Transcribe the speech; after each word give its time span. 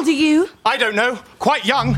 old 0.00 0.08
are 0.08 0.12
you? 0.12 0.48
I 0.64 0.78
don't 0.78 0.94
know. 0.94 1.18
Quite 1.38 1.66
young. 1.66 1.94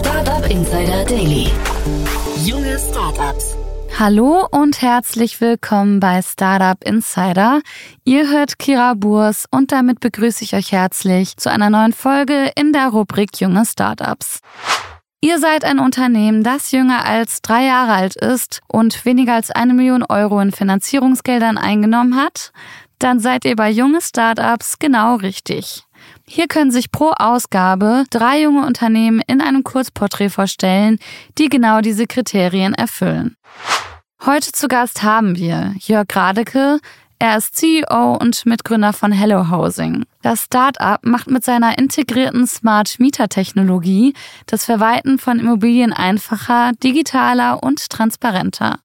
Startup 0.00 0.50
Insider 0.50 1.04
Daily. 1.04 1.52
Junge 2.44 2.78
Startups. 2.78 3.54
Hallo 3.98 4.48
und 4.50 4.82
herzlich 4.82 5.40
willkommen 5.40 6.00
bei 6.00 6.22
Startup 6.22 6.82
Insider. 6.82 7.60
Ihr 8.04 8.28
hört 8.28 8.58
Kira 8.58 8.94
Burs 8.94 9.44
und 9.50 9.70
damit 9.70 10.00
begrüße 10.00 10.42
ich 10.42 10.54
euch 10.54 10.72
herzlich 10.72 11.36
zu 11.36 11.50
einer 11.50 11.70
neuen 11.70 11.92
Folge 11.92 12.50
in 12.56 12.72
der 12.72 12.88
Rubrik 12.88 13.38
Junge 13.38 13.64
Startups. 13.64 14.40
Ihr 15.24 15.38
seid 15.38 15.64
ein 15.64 15.78
Unternehmen, 15.78 16.42
das 16.42 16.72
jünger 16.72 17.04
als 17.04 17.42
drei 17.42 17.66
Jahre 17.66 17.92
alt 17.92 18.16
ist 18.16 18.60
und 18.66 19.04
weniger 19.04 19.34
als 19.34 19.52
eine 19.52 19.72
Million 19.72 20.02
Euro 20.02 20.40
in 20.40 20.50
Finanzierungsgeldern 20.50 21.58
eingenommen 21.58 22.16
hat? 22.16 22.50
Dann 22.98 23.20
seid 23.20 23.44
ihr 23.44 23.54
bei 23.54 23.70
junge 23.70 24.00
Startups 24.00 24.80
genau 24.80 25.14
richtig. 25.14 25.84
Hier 26.26 26.48
können 26.48 26.72
sich 26.72 26.90
pro 26.90 27.12
Ausgabe 27.16 28.02
drei 28.10 28.42
junge 28.42 28.66
Unternehmen 28.66 29.22
in 29.28 29.40
einem 29.40 29.62
Kurzporträt 29.62 30.30
vorstellen, 30.30 30.98
die 31.38 31.48
genau 31.48 31.82
diese 31.82 32.08
Kriterien 32.08 32.74
erfüllen. 32.74 33.36
Heute 34.26 34.50
zu 34.50 34.66
Gast 34.66 35.04
haben 35.04 35.36
wir 35.36 35.72
Jörg 35.78 36.08
Radeke. 36.12 36.80
Er 37.20 37.36
ist 37.36 37.54
CEO 37.54 38.16
und 38.20 38.44
Mitgründer 38.44 38.92
von 38.92 39.12
Hello 39.12 39.48
Housing. 39.52 40.04
Das 40.22 40.44
Startup 40.44 41.04
macht 41.04 41.28
mit 41.28 41.44
seiner 41.44 41.78
integrierten 41.78 42.46
Smart 42.46 42.98
Mieter 42.98 43.28
Technologie 43.28 44.14
das 44.46 44.64
Verwalten 44.64 45.18
von 45.18 45.40
Immobilien 45.40 45.92
einfacher, 45.92 46.72
digitaler 46.82 47.62
und 47.62 47.90
transparenter. 47.90 48.78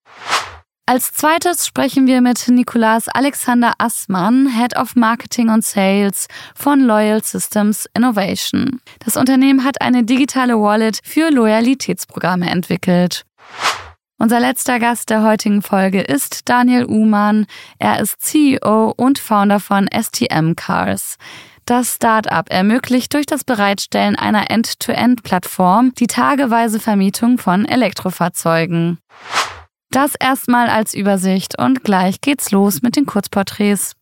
Als 0.89 1.11
zweites 1.11 1.67
sprechen 1.67 2.08
wir 2.08 2.22
mit 2.22 2.48
Nicolas 2.48 3.09
Alexander 3.09 3.73
Assmann, 3.78 4.48
Head 4.48 4.78
of 4.78 4.95
Marketing 4.95 5.50
und 5.50 5.66
Sales 5.66 6.28
von 6.56 6.80
Loyal 6.80 7.22
Systems 7.23 7.89
Innovation. 7.94 8.80
Das 9.06 9.17
Unternehmen 9.17 9.66
hat 9.66 9.81
eine 9.81 10.06
digitale 10.06 10.59
Wallet 10.59 11.00
für 11.04 11.30
Loyalitätsprogramme 11.30 12.50
entwickelt. 12.50 13.26
Unser 14.20 14.40
letzter 14.40 14.80
Gast 14.80 15.12
der 15.12 15.22
heutigen 15.22 15.62
Folge 15.62 16.02
ist 16.02 16.50
Daniel 16.50 16.86
Uhmann. 16.86 17.46
Er 17.78 18.00
ist 18.00 18.22
CEO 18.22 18.94
und 18.98 19.20
Founder 19.20 19.60
von 19.60 19.88
STM 19.88 20.56
Cars. 20.56 21.18
Das 21.66 21.96
Startup 21.96 22.50
ermöglicht 22.50 23.14
durch 23.14 23.26
das 23.26 23.44
Bereitstellen 23.44 24.16
einer 24.16 24.50
End-to-End-Plattform 24.50 25.94
die 26.00 26.08
tageweise 26.08 26.80
Vermietung 26.80 27.38
von 27.38 27.66
Elektrofahrzeugen. 27.66 29.00
Das 29.92 30.16
erstmal 30.16 30.70
als 30.70 30.94
Übersicht 30.94 31.60
und 31.60 31.84
gleich 31.84 32.20
geht's 32.22 32.52
los 32.52 32.82
mit 32.82 32.95
den 32.95 33.06
Kurzporträts. 33.06 33.94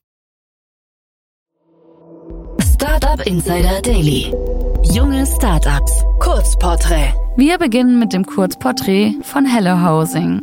Startup 2.62 3.20
Insider 3.26 3.82
Daily. 3.82 4.32
Junge 4.94 5.26
Startups. 5.26 6.06
Kurzporträt. 6.20 7.14
Wir 7.36 7.58
beginnen 7.58 8.00
mit 8.00 8.14
dem 8.14 8.26
Kurzporträt 8.26 9.14
von 9.22 9.46
Hello 9.46 9.82
Housing. 9.82 10.42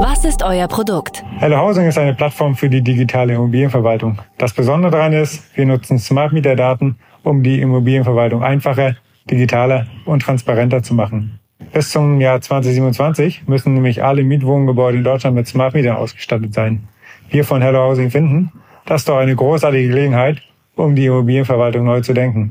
Was 0.00 0.24
ist 0.24 0.42
euer 0.42 0.68
Produkt? 0.68 1.24
Hello 1.38 1.56
Housing 1.58 1.86
ist 1.86 1.98
eine 1.98 2.14
Plattform 2.14 2.54
für 2.54 2.68
die 2.68 2.82
digitale 2.82 3.34
Immobilienverwaltung. 3.34 4.18
Das 4.38 4.52
Besondere 4.54 4.92
daran 4.92 5.12
ist, 5.12 5.56
wir 5.56 5.66
nutzen 5.66 5.98
Smart 5.98 6.32
Meter 6.32 6.56
Daten, 6.56 6.96
um 7.24 7.42
die 7.42 7.60
Immobilienverwaltung 7.60 8.42
einfacher, 8.42 8.96
digitaler 9.30 9.86
und 10.04 10.22
transparenter 10.22 10.82
zu 10.82 10.94
machen. 10.94 11.41
Bis 11.72 11.90
zum 11.90 12.20
Jahr 12.20 12.40
2027 12.40 13.46
müssen 13.46 13.74
nämlich 13.74 14.02
alle 14.02 14.24
Mietwohngebäude 14.24 14.98
in 14.98 15.04
Deutschland 15.04 15.36
mit 15.36 15.46
Smart 15.46 15.74
Metern 15.74 15.96
ausgestattet 15.96 16.52
sein. 16.54 16.88
Wir 17.30 17.44
von 17.44 17.62
Hello 17.62 17.88
Housing 17.88 18.10
finden, 18.10 18.52
das 18.84 19.02
ist 19.02 19.08
doch 19.08 19.18
eine 19.18 19.34
großartige 19.34 19.88
Gelegenheit, 19.88 20.42
um 20.76 20.94
die 20.94 21.06
Immobilienverwaltung 21.06 21.84
neu 21.84 22.00
zu 22.00 22.12
denken. 22.12 22.50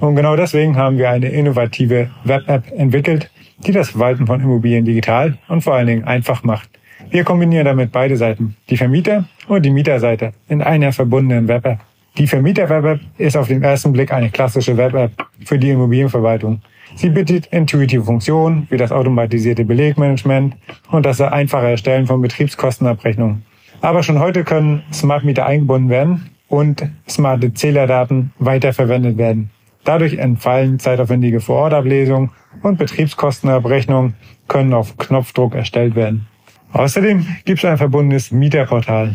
Und 0.00 0.16
genau 0.16 0.36
deswegen 0.36 0.76
haben 0.76 0.98
wir 0.98 1.10
eine 1.10 1.28
innovative 1.28 2.10
Web-App 2.24 2.70
entwickelt, 2.76 3.30
die 3.58 3.72
das 3.72 3.90
Verwalten 3.90 4.26
von 4.26 4.40
Immobilien 4.40 4.84
digital 4.84 5.38
und 5.48 5.62
vor 5.62 5.74
allen 5.74 5.86
Dingen 5.86 6.04
einfach 6.04 6.44
macht. 6.44 6.68
Wir 7.10 7.24
kombinieren 7.24 7.64
damit 7.64 7.90
beide 7.90 8.16
Seiten, 8.16 8.56
die 8.68 8.76
Vermieter 8.76 9.24
und 9.46 9.64
die 9.64 9.70
Mieterseite, 9.70 10.32
in 10.48 10.62
einer 10.62 10.92
verbundenen 10.92 11.48
Web-App. 11.48 11.78
Die 12.18 12.26
Vermieter-Web-App 12.26 13.00
ist 13.16 13.36
auf 13.36 13.48
den 13.48 13.62
ersten 13.62 13.92
Blick 13.92 14.12
eine 14.12 14.30
klassische 14.30 14.76
Web-App 14.76 15.12
für 15.44 15.58
die 15.58 15.70
Immobilienverwaltung. 15.70 16.60
Sie 16.98 17.10
bietet 17.10 17.46
intuitive 17.52 18.02
Funktionen 18.02 18.66
wie 18.70 18.76
das 18.76 18.90
automatisierte 18.90 19.64
Belegmanagement 19.64 20.56
und 20.90 21.06
das 21.06 21.20
einfache 21.20 21.68
Erstellen 21.68 22.08
von 22.08 22.20
Betriebskostenabrechnungen. 22.20 23.44
Aber 23.80 24.02
schon 24.02 24.18
heute 24.18 24.42
können 24.42 24.82
Smart 24.92 25.22
Meter 25.22 25.46
eingebunden 25.46 25.90
werden 25.90 26.30
und 26.48 26.90
smarte 27.08 27.54
Zählerdaten 27.54 28.32
weiterverwendet 28.40 29.16
werden. 29.16 29.50
Dadurch 29.84 30.14
entfallen 30.14 30.80
zeitaufwendige 30.80 31.38
Vorortablesungen 31.38 32.30
und 32.64 32.78
Betriebskostenabrechnungen 32.78 34.14
können 34.48 34.74
auf 34.74 34.98
Knopfdruck 34.98 35.54
erstellt 35.54 35.94
werden. 35.94 36.26
Außerdem 36.72 37.24
gibt 37.44 37.60
es 37.60 37.64
ein 37.64 37.78
verbundenes 37.78 38.32
Mieterportal. 38.32 39.14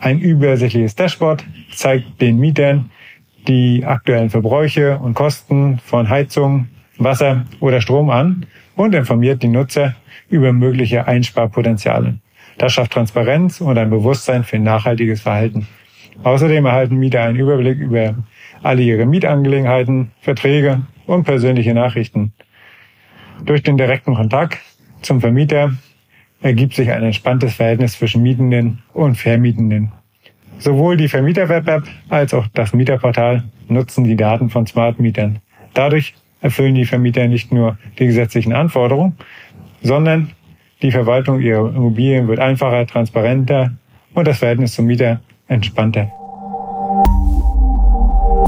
Ein 0.00 0.20
übersichtliches 0.20 0.94
Dashboard 0.94 1.44
zeigt 1.74 2.18
den 2.22 2.38
Mietern 2.38 2.88
die 3.46 3.84
aktuellen 3.84 4.30
Verbräuche 4.30 4.98
und 4.98 5.12
Kosten 5.12 5.80
von 5.84 6.08
Heizung, 6.08 6.68
Wasser 7.00 7.46
oder 7.58 7.80
Strom 7.80 8.10
an 8.10 8.46
und 8.76 8.94
informiert 8.94 9.42
die 9.42 9.48
Nutzer 9.48 9.96
über 10.28 10.52
mögliche 10.52 11.06
Einsparpotenziale. 11.06 12.18
Das 12.58 12.72
schafft 12.72 12.92
Transparenz 12.92 13.60
und 13.60 13.78
ein 13.78 13.90
Bewusstsein 13.90 14.44
für 14.44 14.58
nachhaltiges 14.58 15.22
Verhalten. 15.22 15.66
Außerdem 16.22 16.66
erhalten 16.66 16.96
Mieter 16.96 17.22
einen 17.22 17.38
Überblick 17.38 17.78
über 17.78 18.14
alle 18.62 18.82
ihre 18.82 19.06
Mietangelegenheiten, 19.06 20.10
Verträge 20.20 20.82
und 21.06 21.24
persönliche 21.24 21.72
Nachrichten. 21.72 22.32
Durch 23.44 23.62
den 23.62 23.78
direkten 23.78 24.14
Kontakt 24.14 24.58
zum 25.00 25.20
Vermieter 25.20 25.72
ergibt 26.42 26.74
sich 26.74 26.90
ein 26.90 27.02
entspanntes 27.02 27.54
Verhältnis 27.54 27.94
zwischen 27.94 28.22
Mietenden 28.22 28.82
und 28.92 29.16
Vermietenden. 29.16 29.92
Sowohl 30.58 30.98
die 30.98 31.08
Vermieter-Web-App 31.08 31.84
als 32.10 32.34
auch 32.34 32.46
das 32.52 32.74
Mieterportal 32.74 33.44
nutzen 33.68 34.04
die 34.04 34.16
Daten 34.16 34.50
von 34.50 34.66
Smart 34.66 35.00
Mietern. 35.00 35.38
Dadurch 35.72 36.14
erfüllen 36.40 36.74
die 36.74 36.84
Vermieter 36.84 37.26
nicht 37.28 37.52
nur 37.52 37.78
die 37.98 38.06
gesetzlichen 38.06 38.52
Anforderungen, 38.52 39.16
sondern 39.82 40.32
die 40.82 40.90
Verwaltung 40.90 41.40
ihrer 41.40 41.68
Immobilien 41.68 42.28
wird 42.28 42.38
einfacher, 42.38 42.86
transparenter 42.86 43.72
und 44.14 44.26
das 44.26 44.38
Verhältnis 44.38 44.74
zum 44.74 44.86
Mieter 44.86 45.20
entspannter. 45.48 46.10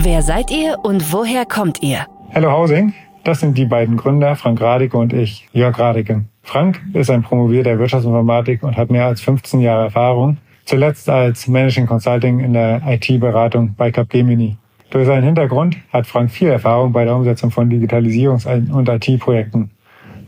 Wer 0.01 0.23
seid 0.23 0.51
ihr 0.51 0.77
und 0.83 1.13
woher 1.13 1.45
kommt 1.45 1.83
ihr? 1.83 2.07
Hello 2.31 2.51
Housing, 2.51 2.95
das 3.25 3.41
sind 3.41 3.57
die 3.57 3.67
beiden 3.67 3.97
Gründer, 3.97 4.35
Frank 4.35 4.61
Radeke 4.61 4.97
und 4.97 5.13
ich, 5.13 5.47
Jörg 5.53 5.79
Radeke. 5.79 6.25
Frank 6.43 6.81
ist 6.93 7.11
ein 7.11 7.23
promovierter 7.23 7.79
Wirtschaftsinformatik 7.79 8.63
und 8.63 8.77
hat 8.77 8.91
mehr 8.91 9.07
als 9.07 9.21
15 9.21 9.61
Jahre 9.61 9.85
Erfahrung, 9.85 10.39
zuletzt 10.65 11.09
als 11.09 11.47
Managing 11.47 11.87
Consulting 11.87 12.41
in 12.41 12.53
der 12.53 12.83
IT-Beratung 12.87 13.75
bei 13.77 13.91
Capgemini. 13.91 14.57
Durch 14.93 15.07
seinen 15.07 15.25
Hintergrund 15.25 15.79
hat 15.91 16.07
Frank 16.07 16.31
viel 16.31 16.49
Erfahrung 16.49 16.93
bei 16.93 17.07
der 17.07 17.17
Umsetzung 17.17 17.51
von 17.51 17.71
Digitalisierungs- 17.71 18.47
und 18.47 18.89
IT-Projekten. 18.91 19.71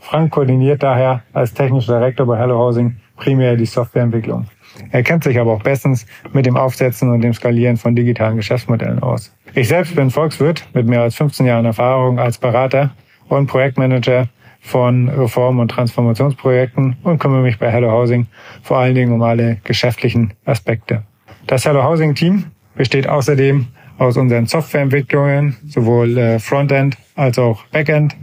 Frank 0.01 0.33
koordiniert 0.33 0.83
daher 0.83 1.23
als 1.35 1.53
technischer 1.53 1.99
Direktor 1.99 2.27
bei 2.27 2.39
Hello 2.39 2.59
Housing 2.59 2.97
primär 3.19 3.57
die 3.57 3.67
Softwareentwicklung. 3.67 4.47
Er 4.91 5.03
kennt 5.03 5.23
sich 5.23 5.39
aber 5.39 5.53
auch 5.53 5.63
bestens 5.63 6.07
mit 6.33 6.47
dem 6.47 6.57
Aufsetzen 6.57 7.11
und 7.11 7.21
dem 7.21 7.35
Skalieren 7.35 7.77
von 7.77 7.95
digitalen 7.95 8.37
Geschäftsmodellen 8.37 9.03
aus. 9.03 9.37
Ich 9.55 9.69
selbst 9.69 9.95
bin 9.95 10.09
Volkswirt 10.09 10.67
mit 10.73 10.87
mehr 10.87 11.03
als 11.03 11.17
15 11.17 11.45
Jahren 11.45 11.67
Erfahrung 11.67 12.19
als 12.19 12.39
Berater 12.39 12.95
und 13.29 13.49
Projektmanager 13.49 14.29
von 14.61 15.11
Reform- 15.11 15.59
und 15.59 15.69
Transformationsprojekten 15.69 16.97
und 17.03 17.19
kümmere 17.19 17.43
mich 17.43 17.59
bei 17.59 17.71
Hello 17.71 17.91
Housing 17.91 18.29
vor 18.63 18.79
allen 18.79 18.95
Dingen 18.95 19.13
um 19.13 19.21
alle 19.21 19.59
geschäftlichen 19.63 20.33
Aspekte. 20.47 21.03
Das 21.47 21.67
Hello 21.67 21.85
Housing 21.85 22.15
Team 22.15 22.45
besteht 22.75 23.07
außerdem 23.07 23.67
aus 23.99 24.17
unseren 24.17 24.47
Softwareentwicklungen, 24.47 25.57
sowohl 25.67 26.19
äh, 26.19 26.39
Frontend 26.39 26.97
als 27.15 27.39
auch 27.39 27.65
Backend, 27.67 28.17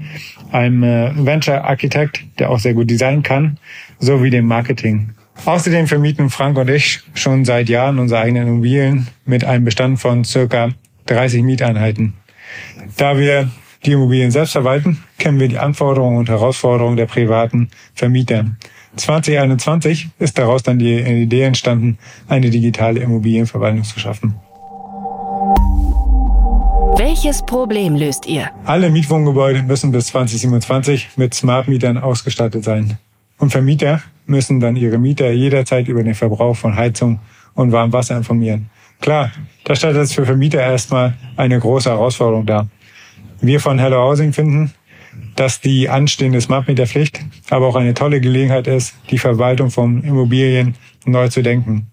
einem 0.51 0.83
äh, 0.83 1.11
Venture-Architekt, 1.15 2.23
der 2.39 2.49
auch 2.49 2.59
sehr 2.59 2.73
gut 2.73 2.89
designen 2.89 3.23
kann, 3.23 3.57
sowie 3.99 4.29
dem 4.29 4.45
Marketing. 4.45 5.11
Außerdem 5.45 5.87
vermieten 5.87 6.29
Frank 6.29 6.57
und 6.57 6.69
ich 6.69 6.99
schon 7.13 7.45
seit 7.45 7.69
Jahren 7.69 7.99
unsere 7.99 8.21
eigenen 8.21 8.47
Immobilien 8.47 9.07
mit 9.25 9.43
einem 9.43 9.65
Bestand 9.65 9.99
von 9.99 10.23
circa 10.23 10.69
30 11.07 11.41
Mieteinheiten. 11.43 12.13
Da 12.97 13.17
wir 13.17 13.49
die 13.85 13.93
Immobilien 13.93 14.29
selbst 14.29 14.51
verwalten, 14.51 15.03
kennen 15.17 15.39
wir 15.39 15.47
die 15.47 15.57
Anforderungen 15.57 16.17
und 16.17 16.29
Herausforderungen 16.29 16.97
der 16.97 17.07
privaten 17.07 17.69
Vermieter. 17.95 18.45
2021 18.97 20.09
ist 20.19 20.37
daraus 20.37 20.63
dann 20.63 20.77
die 20.77 20.99
Idee 20.99 21.43
entstanden, 21.43 21.97
eine 22.27 22.49
digitale 22.49 22.99
Immobilienverwaltung 22.99 23.83
zu 23.83 23.99
schaffen. 23.99 24.35
Welches 26.97 27.41
Problem 27.45 27.95
löst 27.95 28.25
ihr? 28.25 28.49
Alle 28.65 28.89
Mietwohngebäude 28.89 29.63
müssen 29.63 29.91
bis 29.91 30.07
2027 30.07 31.11
mit 31.15 31.33
Smart 31.33 31.67
Mietern 31.67 31.97
ausgestattet 31.97 32.63
sein. 32.63 32.97
Und 33.37 33.51
Vermieter 33.51 34.01
müssen 34.25 34.59
dann 34.59 34.75
ihre 34.75 34.97
Mieter 34.97 35.31
jederzeit 35.31 35.87
über 35.87 36.03
den 36.03 36.15
Verbrauch 36.15 36.55
von 36.55 36.75
Heizung 36.75 37.19
und 37.53 37.71
warmem 37.71 37.93
Wasser 37.93 38.17
informieren. 38.17 38.69
Klar, 38.99 39.31
das 39.63 39.79
stellt 39.79 39.95
jetzt 39.95 40.13
für 40.13 40.25
Vermieter 40.25 40.59
erstmal 40.59 41.15
eine 41.37 41.59
große 41.59 41.89
Herausforderung 41.89 42.45
dar. 42.45 42.67
Wir 43.39 43.59
von 43.59 43.79
Hello 43.79 44.09
Housing 44.09 44.33
finden, 44.33 44.73
dass 45.35 45.61
die 45.61 45.89
anstehende 45.89 46.41
Smart 46.41 46.67
Meter 46.67 46.87
Pflicht 46.87 47.19
aber 47.49 47.67
auch 47.67 47.75
eine 47.75 47.93
tolle 47.93 48.21
Gelegenheit 48.21 48.67
ist, 48.67 48.95
die 49.09 49.17
Verwaltung 49.17 49.71
von 49.71 50.03
Immobilien 50.03 50.75
neu 51.05 51.29
zu 51.29 51.41
denken. 51.41 51.87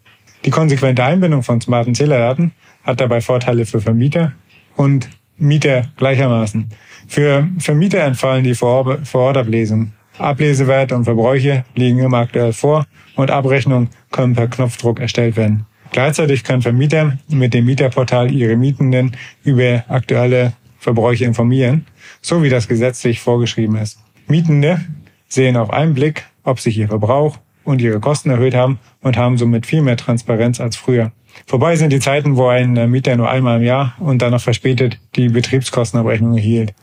Die 0.44 0.50
konsequente 0.50 1.02
Einbindung 1.04 1.42
von 1.42 1.60
smarten 1.60 1.94
Zählerdaten 1.94 2.52
hat 2.84 3.00
dabei 3.00 3.20
Vorteile 3.20 3.66
für 3.66 3.80
Vermieter 3.80 4.32
und 4.78 5.10
Mieter 5.36 5.82
gleichermaßen. 5.96 6.68
Für 7.08 7.48
Vermieter 7.58 8.00
entfallen 8.00 8.44
die 8.44 8.54
Vorortablesungen. 8.54 9.92
Ablesewerte 10.18 10.96
und 10.96 11.04
Verbräuche 11.04 11.64
liegen 11.74 11.98
immer 11.98 12.18
aktuell 12.18 12.52
vor 12.52 12.86
und 13.14 13.30
Abrechnungen 13.30 13.90
können 14.10 14.34
per 14.34 14.48
Knopfdruck 14.48 15.00
erstellt 15.00 15.36
werden. 15.36 15.66
Gleichzeitig 15.90 16.44
können 16.44 16.62
Vermieter 16.62 17.18
mit 17.28 17.54
dem 17.54 17.66
Mieterportal 17.66 18.30
ihre 18.30 18.56
Mietenden 18.56 19.16
über 19.44 19.84
aktuelle 19.88 20.52
Verbräuche 20.78 21.24
informieren, 21.24 21.86
so 22.20 22.42
wie 22.42 22.50
das 22.50 22.68
gesetzlich 22.68 23.20
vorgeschrieben 23.20 23.76
ist. 23.76 23.98
Mietende 24.26 24.80
sehen 25.28 25.56
auf 25.56 25.70
einen 25.70 25.94
Blick, 25.94 26.24
ob 26.44 26.60
sich 26.60 26.78
ihr 26.78 26.88
Verbrauch 26.88 27.38
und 27.64 27.80
ihre 27.80 28.00
Kosten 28.00 28.30
erhöht 28.30 28.54
haben 28.54 28.78
und 29.02 29.16
haben 29.16 29.38
somit 29.38 29.66
viel 29.66 29.82
mehr 29.82 29.96
Transparenz 29.96 30.60
als 30.60 30.76
früher. 30.76 31.12
Vorbei 31.46 31.76
sind 31.76 31.92
die 31.92 32.00
Zeiten, 32.00 32.36
wo 32.36 32.48
ein 32.48 32.90
Mieter 32.90 33.16
nur 33.16 33.30
einmal 33.30 33.58
im 33.58 33.64
Jahr 33.64 33.94
und 33.98 34.22
dann 34.22 34.32
noch 34.32 34.40
verspätet 34.40 34.98
die 35.16 35.28
Betriebskostenabrechnung 35.28 36.36
erhielt. 36.36 36.74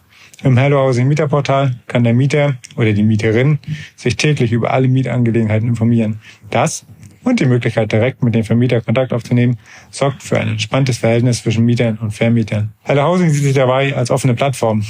Im 0.43 0.57
Hello 0.57 0.85
Housing 0.85 1.07
Mieterportal 1.07 1.75
kann 1.87 2.03
der 2.03 2.13
Mieter 2.13 2.55
oder 2.75 2.93
die 2.93 3.03
Mieterin 3.03 3.59
sich 3.95 4.17
täglich 4.17 4.51
über 4.51 4.71
alle 4.71 4.87
Mietangelegenheiten 4.87 5.67
informieren. 5.67 6.19
Das 6.49 6.85
und 7.23 7.39
die 7.39 7.45
Möglichkeit, 7.45 7.91
direkt 7.91 8.21
mit 8.21 8.35
dem 8.35 8.43
Vermieter 8.43 8.81
Kontakt 8.81 9.11
aufzunehmen, 9.11 9.57
sorgt 9.89 10.21
für 10.21 10.39
ein 10.39 10.49
entspanntes 10.49 10.99
Verhältnis 10.99 11.41
zwischen 11.41 11.65
Mietern 11.65 11.97
und 11.97 12.11
Vermietern. 12.11 12.73
Hello 12.83 13.03
Housing 13.07 13.29
sieht 13.31 13.43
sich 13.43 13.55
dabei 13.55 13.95
als 13.95 14.11
offene 14.11 14.35
Plattform. 14.35 14.83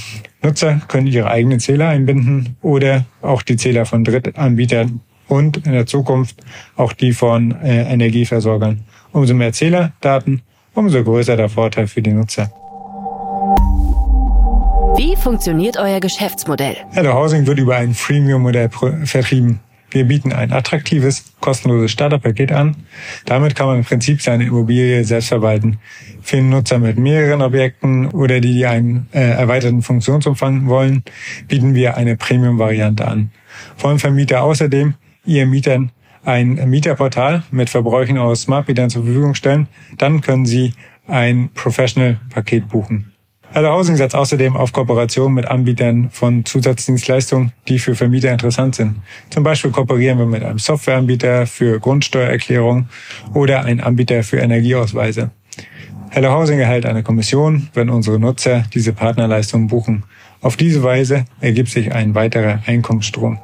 Nutzer 0.44 0.82
können 0.88 1.08
ihre 1.08 1.30
eigenen 1.30 1.60
Zähler 1.60 1.88
einbinden 1.90 2.58
oder 2.62 3.06
auch 3.22 3.42
die 3.42 3.56
Zähler 3.56 3.86
von 3.86 4.04
Drittanbietern 4.04 5.00
und 5.28 5.66
in 5.66 5.72
der 5.72 5.86
Zukunft 5.86 6.36
auch 6.76 6.94
die 6.94 7.14
von 7.14 7.52
äh, 7.62 7.92
Energieversorgern. 7.92 8.84
Umso 9.16 9.34
mehr 9.34 9.54
Zählerdaten, 9.54 10.42
umso 10.74 11.02
größer 11.02 11.38
der 11.38 11.48
Vorteil 11.48 11.88
für 11.88 12.02
die 12.02 12.12
Nutzer. 12.12 12.52
Wie 14.98 15.16
funktioniert 15.16 15.78
euer 15.78 16.02
Geschäftsmodell? 16.02 16.76
Hello 16.92 17.14
Housing 17.14 17.48
wird 17.48 17.58
über 17.60 17.78
ein 17.78 17.94
Freemium-Modell 17.94 18.70
vertrieben. 19.06 19.62
Wir 19.90 20.04
bieten 20.04 20.34
ein 20.34 20.52
attraktives, 20.52 21.32
kostenloses 21.40 21.92
Starterpaket 21.92 22.52
an. 22.52 22.76
Damit 23.26 23.56
kann 23.56 23.68
man 23.68 23.78
im 23.78 23.86
Prinzip 23.86 24.22
seine 24.22 24.48
Immobilie 24.48 25.06
selbst 25.06 25.30
verwalten. 25.30 25.80
Für 26.22 26.42
Nutzer 26.42 26.80
mit 26.80 26.98
mehreren 26.98 27.42
Objekten 27.42 28.08
oder 28.10 28.42
die, 28.42 28.54
die 28.54 28.66
einen 28.66 29.08
äh, 29.14 29.22
erweiterten 29.22 29.82
Funktionsumfang 29.82 30.68
wollen, 30.68 31.04
bieten 31.48 31.74
wir 31.74 31.96
eine 31.96 32.18
Premium-Variante 32.18 33.08
an. 33.08 33.32
Wollen 33.78 33.98
Vermieter 33.98 34.44
außerdem 34.44 34.96
ihren 35.26 35.52
Mietern 35.52 35.92
ein 36.26 36.70
Mieterportal 36.70 37.44
mit 37.52 37.70
Verbräuchen 37.70 38.18
aus 38.18 38.44
Smart 38.44 38.68
Mietern 38.68 38.90
zur 38.90 39.04
Verfügung 39.04 39.36
stellen, 39.36 39.68
dann 39.98 40.22
können 40.22 40.46
sie 40.46 40.74
ein 41.08 41.50
Professional-Paket 41.54 42.68
buchen. 42.68 43.12
Hello 43.52 43.72
Housing 43.78 43.96
setzt 43.96 44.16
außerdem 44.16 44.58
auf 44.58 44.74
Kooperation 44.74 45.34
mit 45.34 45.46
Anbietern 45.46 46.10
von 46.10 46.44
Zusatzdienstleistungen, 46.44 47.54
die 47.70 47.80
für 47.80 47.96
Vermieter 47.96 48.32
interessant 48.32 48.76
sind. 48.76 48.96
Zum 49.30 49.44
Beispiel 49.44 49.72
kooperieren 49.72 50.18
wir 50.18 50.26
mit 50.26 50.44
einem 50.44 50.60
Softwareanbieter 50.60 51.48
für 51.48 51.80
Grundsteuererklärung 51.80 52.90
oder 53.34 53.64
einem 53.64 53.82
Anbieter 53.82 54.24
für 54.24 54.40
Energieausweise. 54.40 55.30
Hello 56.10 56.32
Housing 56.38 56.60
erhält 56.60 56.86
eine 56.86 57.04
Kommission, 57.04 57.70
wenn 57.74 57.90
unsere 57.90 58.20
Nutzer 58.20 58.64
diese 58.74 58.92
Partnerleistungen 58.94 59.68
buchen. 59.68 60.04
Auf 60.42 60.58
diese 60.58 60.84
Weise 60.84 61.26
ergibt 61.40 61.70
sich 61.70 61.94
ein 61.94 62.14
weiterer 62.14 62.60
Einkommensstrom. 62.66 63.40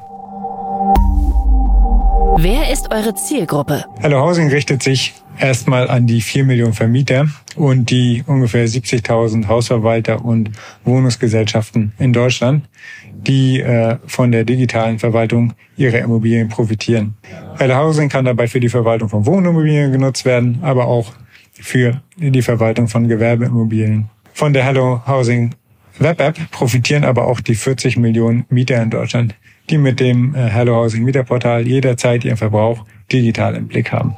Wer 2.38 2.72
ist 2.72 2.90
eure 2.90 3.14
Zielgruppe? 3.14 3.84
Hello 4.00 4.20
Housing 4.26 4.48
richtet 4.48 4.82
sich 4.82 5.14
erstmal 5.38 5.88
an 5.88 6.06
die 6.06 6.20
4 6.20 6.44
Millionen 6.44 6.72
Vermieter 6.72 7.26
und 7.56 7.90
die 7.90 8.24
ungefähr 8.26 8.66
70.000 8.66 9.48
Hausverwalter 9.48 10.24
und 10.24 10.50
Wohnungsgesellschaften 10.84 11.92
in 11.98 12.12
Deutschland, 12.12 12.68
die 13.12 13.60
äh, 13.60 13.98
von 14.06 14.32
der 14.32 14.44
digitalen 14.44 14.98
Verwaltung 14.98 15.52
ihrer 15.76 15.98
Immobilien 15.98 16.48
profitieren. 16.48 17.16
Hello 17.58 17.76
Housing 17.76 18.08
kann 18.08 18.24
dabei 18.24 18.48
für 18.48 18.60
die 18.60 18.70
Verwaltung 18.70 19.08
von 19.08 19.26
Wohnimmobilien 19.26 19.92
genutzt 19.92 20.24
werden, 20.24 20.58
aber 20.62 20.86
auch 20.86 21.12
für 21.52 22.00
die 22.16 22.42
Verwaltung 22.42 22.88
von 22.88 23.08
Gewerbeimmobilien. 23.08 24.08
Von 24.32 24.52
der 24.52 24.64
Hello 24.64 25.02
Housing 25.06 25.54
Web-App 25.98 26.50
profitieren 26.50 27.04
aber 27.04 27.26
auch 27.26 27.40
die 27.40 27.54
40 27.54 27.96
Millionen 27.96 28.46
Mieter 28.48 28.82
in 28.82 28.90
Deutschland, 28.90 29.34
die 29.70 29.78
mit 29.78 30.00
dem 30.00 30.34
äh, 30.34 30.48
Hello 30.48 30.76
Housing 30.76 31.04
Mieterportal 31.04 31.66
jederzeit 31.66 32.24
ihren 32.24 32.36
Verbrauch 32.36 32.84
digital 33.10 33.54
im 33.54 33.68
Blick 33.68 33.92
haben. 33.92 34.14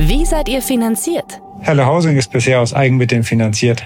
Wie 0.00 0.24
seid 0.24 0.48
ihr 0.48 0.62
finanziert? 0.62 1.40
Hello 1.60 1.84
Housing 1.86 2.16
ist 2.16 2.30
bisher 2.30 2.60
aus 2.60 2.72
Eigenmitteln 2.72 3.24
finanziert. 3.24 3.84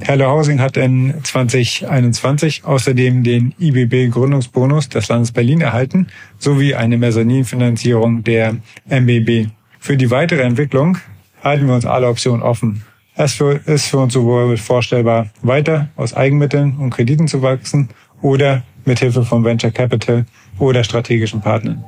Hello 0.00 0.30
Housing 0.30 0.60
hat 0.60 0.76
in 0.76 1.12
2021 1.24 2.64
außerdem 2.64 3.24
den 3.24 3.54
IBB 3.58 4.12
Gründungsbonus 4.12 4.88
des 4.88 5.08
Landes 5.08 5.32
Berlin 5.32 5.60
erhalten, 5.60 6.06
sowie 6.38 6.74
eine 6.74 6.96
Mezzaninfinanzierung 6.96 8.22
der 8.22 8.56
MBB. 8.88 9.48
Für 9.80 9.96
die 9.96 10.10
weitere 10.10 10.42
Entwicklung 10.42 10.98
halten 11.42 11.66
wir 11.66 11.74
uns 11.74 11.84
alle 11.84 12.08
Optionen 12.08 12.42
offen. 12.42 12.84
Es 13.16 13.40
ist 13.40 13.86
für 13.88 13.98
uns 13.98 14.12
sowohl 14.12 14.56
vorstellbar, 14.56 15.30
weiter 15.42 15.88
aus 15.96 16.14
Eigenmitteln 16.14 16.76
und 16.76 16.90
Krediten 16.90 17.26
zu 17.26 17.42
wachsen 17.42 17.88
oder 18.22 18.62
mit 18.84 18.98
Hilfe 18.98 19.24
von 19.24 19.44
Venture 19.44 19.70
Capital 19.70 20.26
oder 20.58 20.82
strategischen 20.82 21.40
Partnern. 21.40 21.84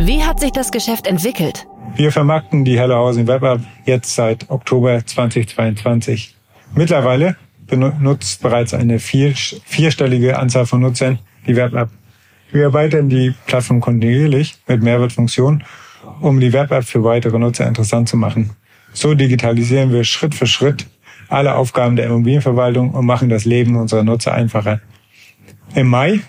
Wie 0.00 0.22
hat 0.22 0.40
sich 0.40 0.52
das 0.52 0.70
Geschäft 0.70 1.06
entwickelt? 1.06 1.66
Wir 1.96 2.12
vermarkten 2.12 2.64
die 2.64 2.78
Hello 2.78 2.96
Housing 3.06 3.26
Web 3.26 3.42
App 3.42 3.60
jetzt 3.84 4.14
seit 4.14 4.48
Oktober 4.50 5.04
2022. 5.04 6.36
Mittlerweile 6.74 7.36
benutzt 7.66 8.42
bereits 8.42 8.74
eine 8.74 8.98
vier, 8.98 9.34
vierstellige 9.34 10.38
Anzahl 10.38 10.66
von 10.66 10.80
Nutzern 10.80 11.18
die 11.46 11.56
Web 11.56 11.74
App. 11.74 11.88
Wir 12.52 12.64
erweitern 12.64 13.08
die 13.08 13.34
Plattform 13.46 13.80
kontinuierlich 13.80 14.56
mit 14.66 14.82
Mehrwertfunktionen, 14.82 15.64
um 16.20 16.40
die 16.40 16.52
Web 16.52 16.70
App 16.70 16.84
für 16.84 17.04
weitere 17.04 17.38
Nutzer 17.38 17.66
interessant 17.66 18.08
zu 18.08 18.16
machen. 18.16 18.50
So 18.92 19.14
digitalisieren 19.14 19.92
wir 19.92 20.04
Schritt 20.04 20.34
für 20.34 20.46
Schritt 20.46 20.86
alle 21.28 21.54
Aufgaben 21.54 21.96
der 21.96 22.06
Immobilienverwaltung 22.06 22.90
und 22.90 23.06
machen 23.06 23.28
das 23.28 23.44
Leben 23.44 23.76
unserer 23.76 24.02
Nutzer 24.02 24.34
einfacher. 24.34 24.80
Im 25.74 25.88
Mai 25.88 26.20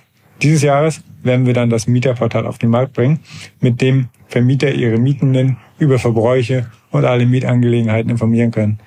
dieses 0.42 0.62
Jahres 0.62 1.02
werden 1.24 1.46
wir 1.46 1.54
dann 1.54 1.70
das 1.70 1.88
Mieterportal 1.88 2.48
auf 2.48 2.58
den 2.58 2.70
Markt 2.70 2.94
bringen, 2.94 3.20
mit 3.60 3.82
dem 3.82 4.08
Vermieter 4.28 4.72
ihre 4.72 4.98
Mietenden 4.98 5.58
über 5.78 6.00
Verbräuche 6.00 6.68
und 6.92 7.06
alle 7.06 7.26
Mietangelegenheiten 7.26 8.10
informieren 8.10 8.52
können. 8.52 8.80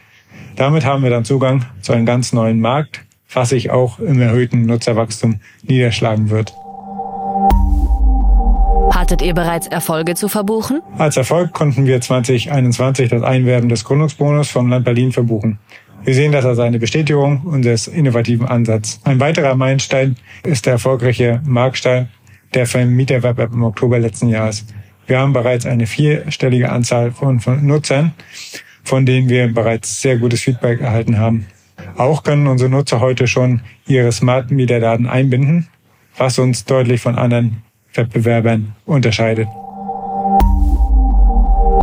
Damit 0.57 0.85
haben 0.85 1.03
wir 1.03 1.11
dann 1.11 1.25
Zugang 1.25 1.65
zu 1.81 1.93
einem 1.93 2.07
ganz 2.07 2.33
neuen 2.33 2.61
Markt, 2.61 3.05
was 3.33 3.51
sich 3.51 3.71
auch 3.71 3.99
im 3.99 4.21
erhöhten 4.21 4.67
Nutzerwachstum 4.67 5.41
niederschlagen 5.63 6.31
wird. 6.31 6.55
Hattet 8.95 9.23
ihr 9.23 9.35
bereits 9.35 9.67
Erfolge 9.67 10.15
zu 10.15 10.29
verbuchen? 10.29 10.81
Als 10.99 11.17
Erfolg 11.17 11.53
konnten 11.53 11.87
wir 11.87 12.01
2021 12.01 13.09
das 13.09 13.23
Einwerben 13.23 13.69
des 13.69 13.85
Gründungsbonus 13.85 14.51
vom 14.51 14.69
Land 14.69 14.85
Berlin 14.85 15.13
verbuchen. 15.13 15.59
Wir 16.05 16.15
sehen 16.15 16.33
das 16.33 16.45
als 16.45 16.59
eine 16.59 16.81
Bestätigung 16.81 17.43
unseres 17.43 17.87
innovativen 17.87 18.47
Ansatzes. 18.47 19.01
Ein 19.05 19.21
weiterer 19.21 19.55
Meilenstein 19.55 20.17
ist 20.43 20.67
der 20.67 20.75
erfolgreiche 20.75 21.41
Marktstein 21.45 22.09
der 22.55 22.67
Vermieter-Web-App 22.67 23.53
im 23.53 23.63
Oktober 23.63 24.01
letzten 24.01 24.29
Jahres. 24.29 24.67
Wir 25.07 25.21
haben 25.21 25.33
bereits 25.33 25.65
eine 25.65 25.87
vierstellige 25.87 26.71
Anzahl 26.71 27.13
von, 27.13 27.39
von 27.39 27.65
Nutzern, 27.65 28.13
von 28.83 29.07
denen 29.07 29.29
wir 29.29 29.47
bereits 29.53 30.03
sehr 30.03 30.19
gutes 30.19 30.41
Feedback 30.41 30.81
erhalten 30.81 31.19
haben. 31.19 31.47
Auch 31.97 32.25
können 32.25 32.49
unsere 32.49 32.69
Nutzer 32.69 32.99
heute 32.99 33.29
schon 33.29 33.61
ihre 33.87 34.11
Smart 34.11 34.51
Meter 34.51 34.81
Daten 34.81 35.07
einbinden, 35.07 35.69
was 36.17 36.39
uns 36.39 36.65
deutlich 36.65 37.01
von 37.01 37.17
anderen 37.17 37.63
Wettbewerbern 37.95 38.75
unterscheidet. 38.87 39.47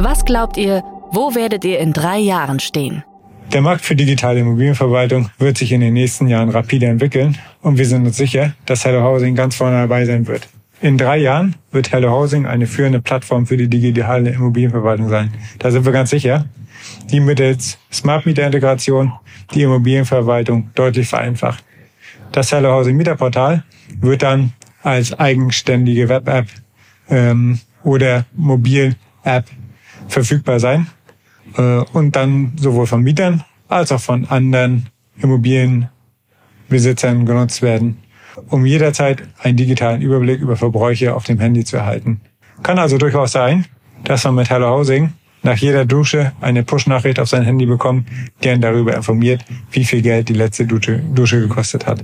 Was 0.01 0.25
glaubt 0.25 0.57
ihr, 0.57 0.83
wo 1.11 1.35
werdet 1.35 1.63
ihr 1.63 1.79
in 1.79 1.93
drei 1.93 2.19
Jahren 2.19 2.59
stehen? 2.59 3.03
Der 3.53 3.61
Markt 3.61 3.83
für 3.83 3.95
digitale 3.95 4.41
Immobilienverwaltung 4.41 5.31
wird 5.39 5.57
sich 5.57 5.71
in 5.71 5.81
den 5.81 5.95
nächsten 5.95 6.27
Jahren 6.27 6.49
rapide 6.49 6.85
entwickeln 6.85 7.35
und 7.63 7.79
wir 7.79 7.85
sind 7.87 8.05
uns 8.05 8.15
sicher, 8.15 8.53
dass 8.67 8.85
Hello 8.85 9.01
Housing 9.01 9.33
ganz 9.33 9.55
vorne 9.55 9.77
dabei 9.77 10.05
sein 10.05 10.27
wird. 10.27 10.47
In 10.81 10.99
drei 10.99 11.17
Jahren 11.17 11.55
wird 11.71 11.91
Hello 11.91 12.11
Housing 12.11 12.45
eine 12.45 12.67
führende 12.67 13.01
Plattform 13.01 13.47
für 13.47 13.57
die 13.57 13.67
digitale 13.67 14.29
Immobilienverwaltung 14.29 15.09
sein. 15.09 15.33
Da 15.57 15.71
sind 15.71 15.83
wir 15.83 15.91
ganz 15.91 16.11
sicher, 16.11 16.45
die 17.09 17.19
mittels 17.19 17.79
Smart 17.91 18.27
Meter 18.27 18.45
Integration 18.45 19.13
die 19.55 19.63
Immobilienverwaltung 19.63 20.69
deutlich 20.75 21.07
vereinfacht. 21.07 21.63
Das 22.31 22.51
Hello 22.51 22.71
Housing 22.73 22.97
Mieterportal 22.97 23.63
wird 23.99 24.21
dann 24.21 24.53
als 24.83 25.17
eigenständige 25.17 26.07
Web-App 26.07 26.45
ähm, 27.09 27.59
oder 27.83 28.25
Mobil-App 28.35 29.45
verfügbar 30.07 30.59
sein 30.59 30.85
und 31.55 32.15
dann 32.15 32.53
sowohl 32.57 32.87
von 32.87 33.01
Mietern 33.01 33.43
als 33.67 33.91
auch 33.91 34.01
von 34.01 34.25
anderen 34.25 34.87
Immobilienbesitzern 35.21 37.25
genutzt 37.25 37.61
werden 37.61 37.97
um 38.47 38.65
jederzeit 38.65 39.23
einen 39.41 39.57
digitalen 39.57 40.01
Überblick 40.01 40.41
über 40.41 40.55
Verbräuche 40.55 41.15
auf 41.15 41.23
dem 41.23 41.39
Handy 41.39 41.63
zu 41.63 41.77
erhalten. 41.77 42.21
Kann 42.63 42.79
also 42.79 42.97
durchaus 42.97 43.31
sein, 43.31 43.65
dass 44.03 44.23
man 44.23 44.35
mit 44.35 44.49
Hello 44.49 44.69
Housing 44.69 45.13
nach 45.41 45.57
jeder 45.57 45.85
Dusche 45.85 46.33
eine 46.41 46.63
Push-Nachricht 46.63 47.19
auf 47.19 47.29
sein 47.29 47.43
Handy 47.43 47.65
bekommt, 47.65 48.07
die 48.43 48.49
einen 48.49 48.61
darüber 48.61 48.95
informiert, 48.95 49.45
wie 49.71 49.85
viel 49.85 50.01
Geld 50.01 50.29
die 50.29 50.33
letzte 50.33 50.65
Dusche, 50.65 50.99
Dusche 50.99 51.39
gekostet 51.39 51.87
hat. 51.87 52.03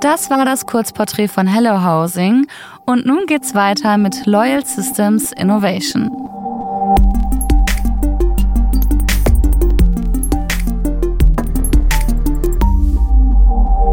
Das 0.00 0.28
war 0.28 0.44
das 0.44 0.66
Kurzporträt 0.66 1.28
von 1.28 1.46
Hello 1.46 1.82
Housing 1.82 2.46
und 2.84 3.06
nun 3.06 3.24
geht's 3.26 3.54
weiter 3.54 3.96
mit 3.96 4.26
Loyal 4.26 4.64
Systems 4.64 5.32
Innovation. 5.32 6.10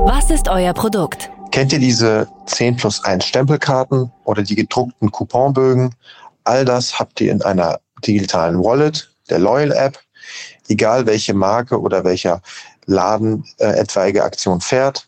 Was 0.05 0.29
ist 0.29 0.49
euer 0.49 0.73
Produkt? 0.73 1.31
Kennt 1.51 1.71
ihr 1.71 1.79
diese 1.79 2.27
10 2.47 2.75
plus 2.75 3.01
1 3.05 3.25
Stempelkarten 3.25 4.11
oder 4.25 4.43
die 4.43 4.55
gedruckten 4.55 5.09
Couponbögen? 5.09 5.95
All 6.43 6.65
das 6.65 6.99
habt 6.99 7.21
ihr 7.21 7.31
in 7.31 7.41
einer 7.43 7.79
digitalen 8.05 8.61
Wallet, 8.61 9.09
der 9.29 9.39
Loyal 9.39 9.71
App. 9.71 9.97
Egal 10.67 11.05
welche 11.05 11.33
Marke 11.33 11.79
oder 11.79 12.03
welcher 12.03 12.41
Laden 12.87 13.45
äh, 13.59 13.79
etwaige 13.79 14.23
Aktion 14.23 14.59
fährt. 14.59 15.07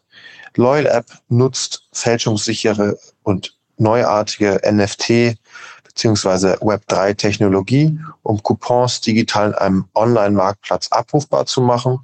Loyal 0.58 0.86
App 0.88 1.06
nutzt 1.30 1.84
fälschungssichere 1.92 2.98
und 3.24 3.56
neuartige 3.78 4.62
NFT 4.66 5.38
bzw. 5.84 6.56
Web3 6.58 7.16
Technologie, 7.16 7.98
um 8.24 8.42
Coupons 8.42 9.02
digital 9.02 9.50
in 9.50 9.56
einem 9.56 9.86
Online-Marktplatz 9.96 10.90
abrufbar 10.92 11.46
zu 11.46 11.62
machen. 11.62 12.00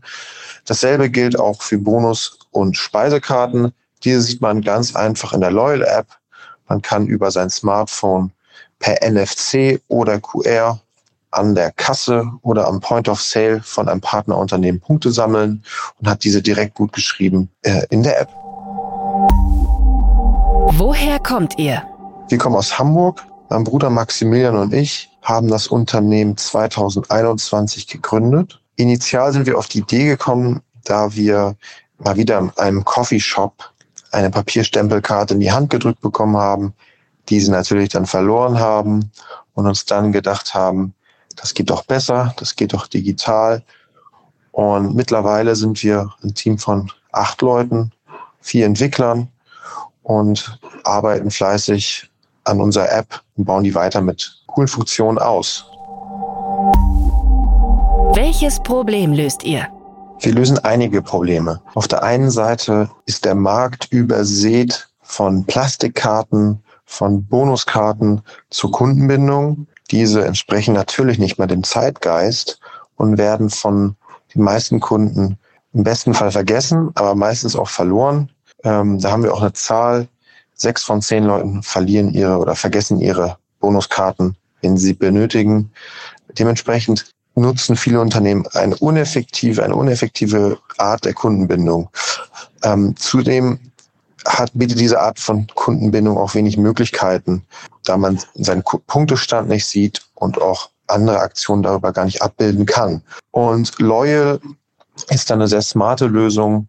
Dasselbe 0.66 1.10
gilt 1.10 1.40
auch 1.40 1.62
für 1.62 1.78
Bonus- 1.78 2.40
und 2.52 2.78
Speisekarten. 2.78 3.74
Diese 4.04 4.22
sieht 4.22 4.42
man 4.42 4.62
ganz 4.62 4.96
einfach 4.96 5.34
in 5.34 5.42
der 5.42 5.52
Loyal 5.52 5.84
App. 5.84 6.08
Man 6.68 6.82
kann 6.82 7.08
über 7.08 7.32
sein 7.32 7.50
Smartphone 7.50 8.32
per 8.80 8.98
NFC 9.02 9.82
oder 9.88 10.20
QR 10.20 10.80
an 11.32 11.56
der 11.56 11.72
Kasse 11.72 12.30
oder 12.42 12.68
am 12.68 12.80
Point 12.80 13.10
of 13.10 13.22
Sale 13.22 13.62
von 13.64 13.88
einem 13.90 14.02
Partnerunternehmen 14.02 14.82
Punkte 14.82 15.12
sammeln 15.12 15.64
und 16.00 16.10
hat 16.10 16.24
diese 16.24 16.42
direkt 16.42 16.76
gut 16.76 16.94
geschrieben 16.94 17.50
äh, 17.64 17.86
in 17.90 18.04
der 18.04 18.22
App. 18.22 18.30
Woher 20.78 21.20
kommt 21.20 21.58
ihr? 21.58 21.84
Wir 22.30 22.38
kommen 22.38 22.56
aus 22.56 22.78
Hamburg. 22.78 23.26
Mein 23.50 23.64
Bruder 23.64 23.90
Maximilian 23.90 24.56
und 24.56 24.74
ich 24.74 25.10
haben 25.22 25.50
das 25.50 25.68
Unternehmen 25.68 26.38
2021 26.38 27.88
gegründet. 27.88 28.62
Initial 28.78 29.34
sind 29.34 29.46
wir 29.46 29.58
auf 29.58 29.68
die 29.68 29.80
Idee 29.80 30.06
gekommen, 30.06 30.62
da 30.86 31.14
wir 31.14 31.56
mal 31.98 32.16
wieder 32.16 32.40
in 32.40 32.50
einem 32.58 32.86
Coffeeshop 32.86 33.72
eine 34.12 34.30
Papierstempelkarte 34.30 35.34
in 35.34 35.40
die 35.40 35.52
Hand 35.52 35.70
gedrückt 35.70 36.02
bekommen 36.02 36.38
haben, 36.38 36.74
diese 37.30 37.52
natürlich 37.52 37.90
dann 37.90 38.06
verloren 38.06 38.60
haben 38.60 39.12
und 39.54 39.68
uns 39.68 39.86
dann 39.86 40.12
gedacht 40.12 40.54
haben, 40.54 40.94
das 41.36 41.54
geht 41.54 41.70
doch 41.70 41.84
besser, 41.84 42.34
das 42.38 42.56
geht 42.56 42.74
doch 42.74 42.88
digital. 42.88 43.64
Und 44.52 44.96
mittlerweile 44.96 45.56
sind 45.56 45.82
wir 45.84 46.12
ein 46.24 46.34
Team 46.34 46.58
von 46.58 46.92
acht 47.12 47.42
Leuten, 47.42 47.92
vier 48.42 48.66
Entwicklern 48.66 49.28
und 50.04 50.60
arbeiten 50.84 51.32
fleißig 51.32 52.10
an 52.44 52.60
unserer 52.60 52.92
App 52.92 53.22
und 53.38 53.46
bauen 53.46 53.64
die 53.64 53.76
weiter 53.76 54.02
mit 54.02 54.44
coolen 54.48 54.68
Funktionen 54.68 55.18
aus. 55.18 55.66
Welches 58.14 58.60
Problem 58.60 59.14
löst 59.14 59.44
ihr? 59.44 59.68
Wir 60.20 60.34
lösen 60.34 60.60
einige 60.60 61.02
Probleme. 61.02 61.62
Auf 61.74 61.88
der 61.88 62.04
einen 62.04 62.30
Seite 62.30 62.90
ist 63.06 63.26
der 63.26 63.36
Markt 63.36 63.88
übersät 63.92 64.90
von 65.02 65.46
Plastikkarten, 65.46 66.62
von 66.86 67.26
Bonuskarten 67.26 68.22
zur 68.50 68.72
Kundenbindung. 68.72 69.68
Diese 69.92 70.26
entsprechen 70.26 70.74
natürlich 70.74 71.20
nicht 71.20 71.38
mehr 71.38 71.48
dem 71.48 71.64
Zeitgeist 71.64 72.60
und 72.96 73.18
werden 73.18 73.50
von 73.50 73.96
den 74.34 74.42
meisten 74.42 74.80
Kunden 74.80 75.38
im 75.74 75.84
besten 75.84 76.14
Fall 76.14 76.32
vergessen, 76.32 76.92
aber 76.96 77.14
meistens 77.16 77.56
auch 77.56 77.70
verloren. 77.70 78.30
Ähm, 78.64 79.00
da 79.00 79.12
haben 79.12 79.24
wir 79.24 79.34
auch 79.34 79.42
eine 79.42 79.54
Zahl. 79.54 80.08
Sechs 80.54 80.84
von 80.84 81.02
zehn 81.02 81.26
Leuten 81.26 81.64
verlieren 81.64 82.14
ihre 82.14 82.38
oder 82.38 82.56
vergessen 82.56 83.00
ihre 83.00 83.38
Bonuskarten, 83.60 84.38
wenn 84.62 84.78
sie 84.78 84.94
benötigen. 84.94 85.72
Dementsprechend 86.38 87.12
nutzen 87.36 87.76
viele 87.76 88.00
Unternehmen 88.00 88.46
eine 88.54 88.76
uneffektive, 88.78 89.64
eine 89.64 89.76
uneffektive 89.76 90.60
Art 90.78 91.04
der 91.04 91.14
Kundenbindung. 91.14 91.90
Ähm, 92.64 92.96
zudem 92.96 93.60
hat, 94.26 94.52
bietet 94.54 94.80
diese 94.80 95.00
Art 95.00 95.20
von 95.20 95.48
Kundenbindung 95.56 96.18
auch 96.18 96.36
wenig 96.36 96.58
Möglichkeiten, 96.58 97.44
da 97.86 97.98
man 97.98 98.20
seinen 98.36 98.64
Punktestand 98.64 99.50
nicht 99.50 99.66
sieht 99.66 100.02
und 100.16 100.42
auch 100.42 100.70
andere 100.88 101.20
Aktionen 101.20 101.64
darüber 101.64 101.92
gar 101.92 102.06
nicht 102.06 102.22
abbilden 102.22 102.66
kann. 102.66 103.02
Und 103.32 103.80
Loyal 103.80 104.40
ist 105.10 105.30
dann 105.30 105.40
eine 105.40 105.48
sehr 105.48 105.62
smarte 105.62 106.08
Lösung. 106.08 106.68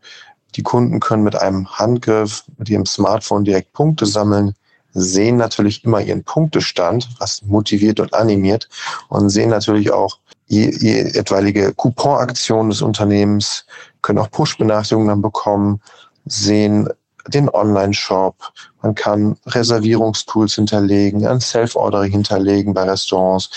Die 0.55 0.63
Kunden 0.63 1.01
können 1.01 1.25
mit 1.25 1.37
einem 1.37 1.69
Handgriff, 1.69 2.45
mit 2.59 2.69
ihrem 2.69 2.87
Smartphone 2.87 3.45
direkt 3.45 3.73
Punkte 3.73 4.07
sammeln, 4.07 4.55
sehen 4.95 5.37
natürlich 5.37 5.85
immer 5.85 6.01
ihren 6.01 6.23
Punktestand, 6.23 7.09
was 7.19 7.43
motiviert 7.43 7.99
und 8.01 8.13
animiert 8.15 8.69
und 9.09 9.31
sehen 9.31 9.51
natürlich 9.51 9.91
auch, 9.91 10.19
je, 10.47 10.71
je 10.71 11.01
etwaige 11.01 11.73
Couponaktionen 11.75 12.71
des 12.71 12.83
Unternehmens, 12.83 13.65
können 14.03 14.19
auch 14.19 14.31
Push-Benachrichtigungen 14.31 15.09
dann 15.09 15.23
bekommen, 15.23 15.81
sehen 16.27 16.89
den 17.29 17.49
Online-Shop, 17.49 18.37
man 18.83 18.95
kann 18.95 19.37
Reservierungstools 19.47 20.55
hinterlegen, 20.55 21.27
ein 21.27 21.41
Self-Ordering 21.41 22.13
hinterlegen 22.13 22.75
bei 22.75 22.83
Restaurants, 22.85 23.51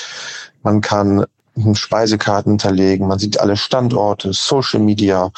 man 0.64 0.82
kann 0.82 1.26
Speisekarten 1.74 2.54
hinterlegen, 2.54 3.08
man 3.08 3.20
sieht 3.20 3.40
alle 3.40 3.56
Standorte, 3.56 4.34
Social 4.34 4.80
Media, 4.80 5.32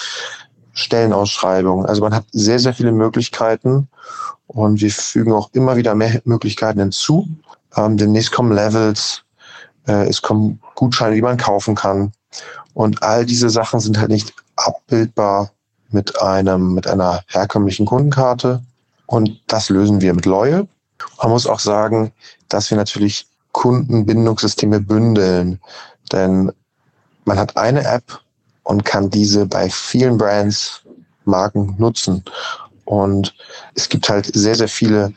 Stellenausschreibungen. 0.74 1.86
Also 1.86 2.02
man 2.02 2.14
hat 2.14 2.26
sehr, 2.32 2.60
sehr 2.60 2.74
viele 2.74 2.92
Möglichkeiten 2.92 3.88
und 4.48 4.82
wir 4.82 4.92
fügen 4.92 5.34
auch 5.34 5.50
immer 5.54 5.76
wieder 5.76 5.96
mehr 5.96 6.22
Möglichkeiten 6.24 6.80
hinzu. 6.80 7.28
Ähm, 7.76 7.98
demnächst 7.98 8.32
kommen 8.32 8.52
Levels, 8.52 9.24
äh, 9.88 10.08
es 10.08 10.22
kommen 10.22 10.60
Gutscheine, 10.76 11.16
die 11.16 11.22
man 11.22 11.38
kaufen 11.38 11.76
kann. 11.76 12.12
Und 12.74 13.02
all 13.02 13.26
diese 13.26 13.50
Sachen 13.50 13.80
sind 13.80 13.98
halt 13.98 14.10
nicht 14.10 14.34
abbildbar 14.56 15.52
mit 15.90 16.22
einem, 16.22 16.74
mit 16.74 16.88
einer 16.88 17.24
herkömmlichen 17.28 17.86
Kundenkarte. 17.86 18.62
Und 19.06 19.42
das 19.48 19.70
lösen 19.70 20.02
wir 20.02 20.14
mit 20.14 20.26
Loyal. 20.26 20.68
Man 21.22 21.32
muss 21.32 21.48
auch 21.48 21.60
sagen, 21.60 22.12
dass 22.50 22.70
wir 22.70 22.78
natürlich 22.78 23.28
Kundenbindungssysteme 23.52 24.80
bündeln. 24.80 25.60
Denn 26.12 26.52
man 27.26 27.40
hat 27.40 27.58
eine 27.58 27.84
App 27.86 28.20
und 28.64 28.86
kann 28.86 29.10
diese 29.10 29.46
bei 29.46 29.70
vielen 29.70 30.18
Brands, 30.18 30.82
Marken 31.26 31.76
nutzen. 31.78 32.24
Und 32.86 33.36
es 33.76 33.90
gibt 33.90 34.08
halt 34.08 34.32
sehr, 34.34 34.56
sehr 34.56 34.70
viele 34.70 35.14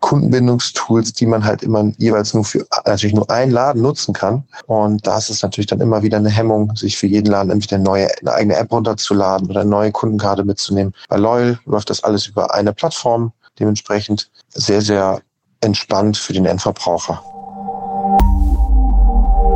Kundenbindungstools, 0.00 1.12
die 1.12 1.26
man 1.26 1.44
halt 1.44 1.62
immer 1.62 1.92
jeweils 1.98 2.32
nur 2.32 2.44
für 2.44 2.66
natürlich 2.86 3.14
nur 3.14 3.28
einen 3.30 3.52
Laden 3.52 3.82
nutzen 3.82 4.14
kann. 4.14 4.44
Und 4.66 5.06
da 5.06 5.18
ist 5.18 5.30
es 5.30 5.42
natürlich 5.42 5.66
dann 5.66 5.80
immer 5.80 6.02
wieder 6.02 6.18
eine 6.18 6.30
Hemmung, 6.30 6.74
sich 6.76 6.96
für 6.96 7.06
jeden 7.06 7.30
Laden 7.30 7.50
entweder 7.50 7.76
eine 7.76 7.84
neue, 7.84 8.08
eine 8.20 8.32
eigene 8.32 8.56
App 8.56 8.70
runterzuladen 8.70 9.50
oder 9.50 9.62
eine 9.62 9.70
neue 9.70 9.92
Kundenkarte 9.92 10.44
mitzunehmen. 10.44 10.94
Bei 11.08 11.16
Loyal 11.16 11.58
läuft 11.66 11.90
das 11.90 12.04
alles 12.04 12.26
über 12.26 12.54
eine 12.54 12.72
Plattform, 12.72 13.32
dementsprechend 13.58 14.30
sehr, 14.54 14.82
sehr 14.82 15.20
entspannt 15.60 16.16
für 16.16 16.32
den 16.32 16.46
Endverbraucher. 16.46 17.22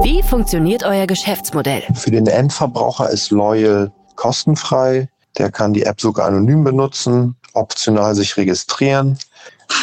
Wie 0.02 0.22
funktioniert 0.22 0.82
euer 0.82 1.06
Geschäftsmodell? 1.06 1.84
Für 1.94 2.10
den 2.10 2.26
Endverbraucher 2.26 3.08
ist 3.10 3.30
Loyal 3.30 3.92
kostenfrei. 4.16 5.08
Der 5.38 5.50
kann 5.50 5.72
die 5.72 5.84
App 5.84 6.00
sogar 6.00 6.26
anonym 6.26 6.64
benutzen, 6.64 7.36
optional 7.54 8.14
sich 8.14 8.36
registrieren. 8.36 9.16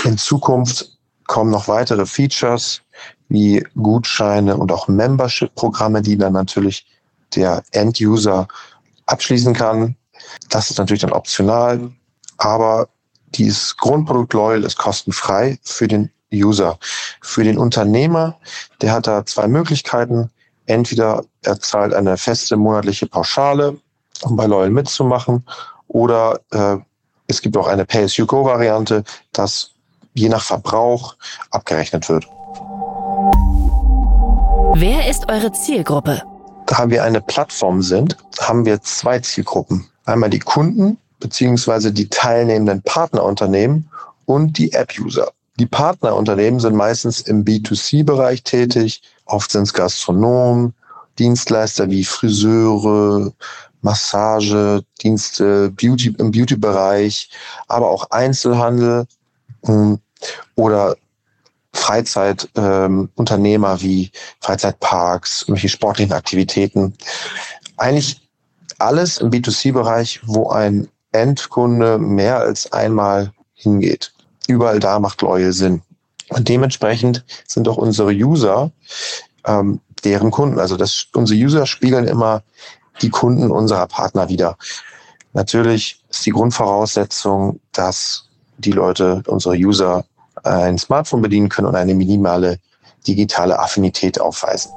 In 0.06 0.18
Zukunft 0.18 0.98
kommen 1.28 1.52
noch 1.52 1.68
weitere 1.68 2.06
Features, 2.06 2.82
wie 3.30 3.64
Gutscheine 3.76 4.58
und 4.58 4.72
auch 4.72 4.88
Membership-Programme, 4.88 6.02
die 6.02 6.18
dann 6.18 6.34
natürlich 6.34 6.86
der 7.36 7.64
End-User 7.72 8.48
abschließen 9.06 9.54
kann. 9.54 9.96
Das 10.50 10.70
ist 10.72 10.78
natürlich 10.78 11.02
dann 11.02 11.12
optional, 11.12 11.92
aber 12.38 12.90
dieses 13.36 13.78
Grundprodukt 13.78 14.34
Loyal 14.34 14.64
ist 14.64 14.78
kostenfrei 14.78 15.60
für 15.64 15.88
den 15.88 16.10
User. 16.34 16.78
Für 17.22 17.44
den 17.44 17.58
Unternehmer, 17.58 18.38
der 18.82 18.94
hat 18.94 19.08
da 19.08 19.26
zwei 19.26 19.48
Möglichkeiten. 19.48 20.30
Entweder 20.66 21.24
er 21.44 21.60
zahlt 21.60 21.94
eine 21.94 22.18
feste 22.18 22.56
monatliche 22.56 23.08
Pauschale, 23.08 23.78
um 24.22 24.36
bei 24.36 24.46
Loyal 24.46 24.70
mitzumachen, 24.70 25.46
oder 25.88 26.40
äh, 26.52 26.78
es 27.28 27.42
gibt 27.42 27.58
auch 27.58 27.68
eine 27.68 27.86
Pay-as-you-go-Variante, 27.86 29.04
dass 29.34 29.72
je 30.14 30.30
nach 30.30 30.44
Verbrauch 30.44 31.16
abgerechnet 31.52 32.10
wird. 32.10 32.28
Wer 34.76 35.10
ist 35.10 35.30
eure 35.30 35.52
Zielgruppe? 35.52 36.22
Da 36.68 36.90
wir 36.90 37.04
eine 37.04 37.22
Plattform 37.22 37.82
sind, 37.82 38.18
haben 38.40 38.66
wir 38.66 38.82
zwei 38.82 39.20
Zielgruppen. 39.20 39.88
Einmal 40.06 40.30
die 40.30 40.40
Kunden 40.40 40.98
beziehungsweise 41.20 41.92
die 41.92 42.10
teilnehmenden 42.10 42.82
Partnerunternehmen 42.82 43.90
und 44.26 44.58
die 44.58 44.72
App-User. 44.74 45.32
Die 45.60 45.66
Partnerunternehmen 45.66 46.60
sind 46.60 46.76
meistens 46.76 47.22
im 47.22 47.44
B2C-Bereich 47.44 48.44
tätig. 48.44 49.02
Oft 49.26 49.52
sind 49.52 49.64
es 49.64 49.74
Gastronomen, 49.74 50.74
Dienstleister 51.18 51.90
wie 51.90 52.06
Friseure, 52.06 53.34
Massage, 53.82 54.84
Dienste, 55.02 55.70
Beauty 55.72 56.16
im 56.18 56.32
Beauty-Bereich, 56.32 57.30
aber 57.68 57.90
auch 57.90 58.10
Einzelhandel 58.12 59.06
oder 60.56 60.96
Freizeitunternehmer 61.74 63.74
ähm, 63.74 63.82
wie 63.82 64.12
Freizeitparks, 64.40 65.44
irgendwelche 65.44 65.70
sportlichen 65.70 66.14
Aktivitäten. 66.14 66.96
Eigentlich 67.78 68.28
alles 68.80 69.20
im 69.20 69.30
B2C-Bereich, 69.30 70.22
wo 70.24 70.50
ein 70.50 70.88
Endkunde 71.12 71.98
mehr 71.98 72.40
als 72.40 72.72
einmal 72.72 73.32
hingeht. 73.54 74.14
Überall 74.48 74.80
da 74.80 75.00
macht 75.00 75.22
Loyal 75.22 75.54
Sinn. 75.54 75.82
Und 76.30 76.48
dementsprechend 76.48 77.26
sind 77.48 77.68
auch 77.68 77.78
unsere 77.78 78.12
User 78.12 78.72
ähm, 79.46 79.82
deren 80.04 80.32
Kunden. 80.32 80.60
Also 80.60 80.78
das, 80.78 81.08
unsere 81.14 81.40
User 81.40 81.66
spiegeln 81.66 82.08
immer 82.08 82.44
die 83.02 83.10
Kunden 83.10 83.52
unserer 83.52 83.88
Partner 83.88 84.30
wieder. 84.30 84.58
Natürlich 85.34 86.04
ist 86.10 86.26
die 86.26 86.32
Grundvoraussetzung, 86.32 87.60
dass 87.72 88.29
die 88.60 88.72
Leute, 88.72 89.24
unsere 89.28 89.56
User, 89.56 90.06
ein 90.44 90.78
Smartphone 90.78 91.22
bedienen 91.22 91.50
können 91.50 91.68
und 91.68 91.76
eine 91.76 91.94
minimale 91.94 92.60
digitale 93.08 93.60
Affinität 93.60 94.20
aufweisen. 94.20 94.72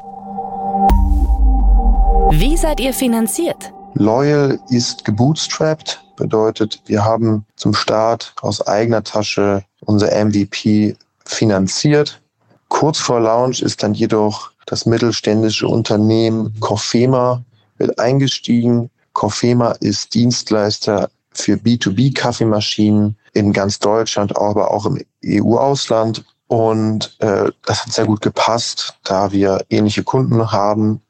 Wie 2.31 2.57
seid 2.57 2.81
ihr 2.81 2.95
finanziert? 2.95 3.73
Loyal 3.95 4.59
ist 4.71 5.05
gebootstrapped, 5.05 6.03
bedeutet, 6.17 6.81
wir 6.87 7.05
haben 7.05 7.45
zum 7.57 7.75
Start 7.75 8.33
aus 8.41 8.67
eigener 8.67 9.05
Tasche 9.05 9.65
unser 9.81 10.09
MVP 10.25 10.97
finanziert. 11.25 12.21
Kurz 12.69 12.99
vor 12.99 13.21
Launch 13.21 13.61
ist 13.61 13.83
dann 13.83 13.93
jedoch 13.93 14.51
das 14.67 14.87
mittelständische 14.87 15.69
Unternehmen 15.69 16.59
Cofema 16.61 17.43
mit 17.79 17.99
eingestiegen. 17.99 18.91
Cofema 19.13 19.73
ist 19.81 20.15
Dienstleister 20.15 21.11
für 21.33 21.55
B2B-Kaffeemaschinen 21.57 23.17
in 23.33 23.53
ganz 23.53 23.79
Deutschland, 23.79 24.37
aber 24.37 24.71
auch 24.71 24.87
im 24.87 25.03
EU-Ausland. 25.25 26.25
Und 26.49 27.17
äh, 27.21 27.51
das 27.65 27.85
hat 27.85 27.93
sehr 27.93 28.07
gut 28.07 28.21
gepasst, 28.21 28.95
da 29.05 29.33
wir 29.33 29.65
ähnliche 29.71 30.03
Kunden 30.03 30.53
haben. 30.53 31.01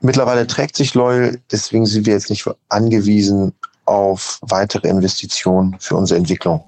Mittlerweile 0.00 0.46
trägt 0.46 0.76
sich 0.76 0.94
Loyal, 0.94 1.38
deswegen 1.50 1.84
sind 1.86 2.06
wir 2.06 2.14
jetzt 2.14 2.30
nicht 2.30 2.48
angewiesen 2.68 3.52
auf 3.84 4.38
weitere 4.42 4.88
Investitionen 4.88 5.76
für 5.78 5.96
unsere 5.96 6.18
Entwicklung. 6.18 6.64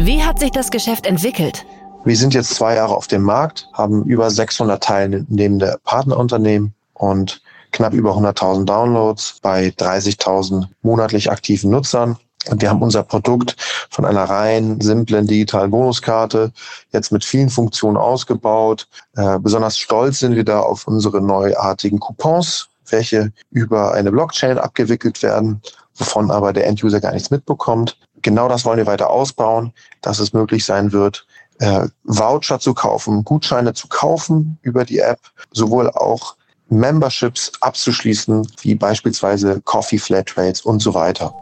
Wie 0.00 0.22
hat 0.22 0.38
sich 0.38 0.50
das 0.50 0.70
Geschäft 0.70 1.06
entwickelt? 1.06 1.64
Wir 2.04 2.16
sind 2.16 2.34
jetzt 2.34 2.54
zwei 2.54 2.74
Jahre 2.76 2.94
auf 2.94 3.06
dem 3.06 3.22
Markt, 3.22 3.68
haben 3.72 4.04
über 4.04 4.30
600 4.30 4.82
teilnehmende 4.82 5.78
Partnerunternehmen 5.84 6.74
und 6.92 7.40
knapp 7.74 7.92
über 7.92 8.12
100.000 8.12 8.64
Downloads 8.64 9.38
bei 9.42 9.68
30.000 9.68 10.66
monatlich 10.82 11.30
aktiven 11.30 11.70
Nutzern. 11.70 12.16
Und 12.48 12.62
wir 12.62 12.70
haben 12.70 12.82
unser 12.82 13.02
Produkt 13.02 13.56
von 13.90 14.04
einer 14.04 14.24
rein 14.24 14.80
simplen 14.80 15.26
digitalen 15.26 15.70
Bonuskarte 15.70 16.52
jetzt 16.92 17.10
mit 17.10 17.24
vielen 17.24 17.48
Funktionen 17.50 17.96
ausgebaut. 17.96 18.86
Äh, 19.16 19.38
besonders 19.38 19.78
stolz 19.78 20.20
sind 20.20 20.36
wir 20.36 20.44
da 20.44 20.60
auf 20.60 20.86
unsere 20.86 21.20
neuartigen 21.20 22.00
Coupons, 22.00 22.68
welche 22.90 23.32
über 23.50 23.94
eine 23.94 24.12
Blockchain 24.12 24.58
abgewickelt 24.58 25.22
werden, 25.22 25.62
wovon 25.96 26.30
aber 26.30 26.52
der 26.52 26.66
Enduser 26.66 27.00
gar 27.00 27.12
nichts 27.12 27.30
mitbekommt. 27.30 27.98
Genau 28.20 28.48
das 28.48 28.64
wollen 28.64 28.78
wir 28.78 28.86
weiter 28.86 29.10
ausbauen, 29.10 29.72
dass 30.02 30.18
es 30.18 30.32
möglich 30.32 30.64
sein 30.64 30.92
wird, 30.92 31.26
äh, 31.60 31.88
Voucher 32.04 32.60
zu 32.60 32.74
kaufen, 32.74 33.24
Gutscheine 33.24 33.72
zu 33.72 33.88
kaufen 33.88 34.58
über 34.62 34.84
die 34.84 34.98
App, 34.98 35.20
sowohl 35.52 35.90
auch 35.90 36.36
Memberships 36.68 37.52
abzuschließen, 37.60 38.46
wie 38.62 38.74
beispielsweise 38.74 39.60
Coffee 39.62 39.98
Flatrates 39.98 40.62
und 40.62 40.80
so 40.80 40.94
weiter. 40.94 41.34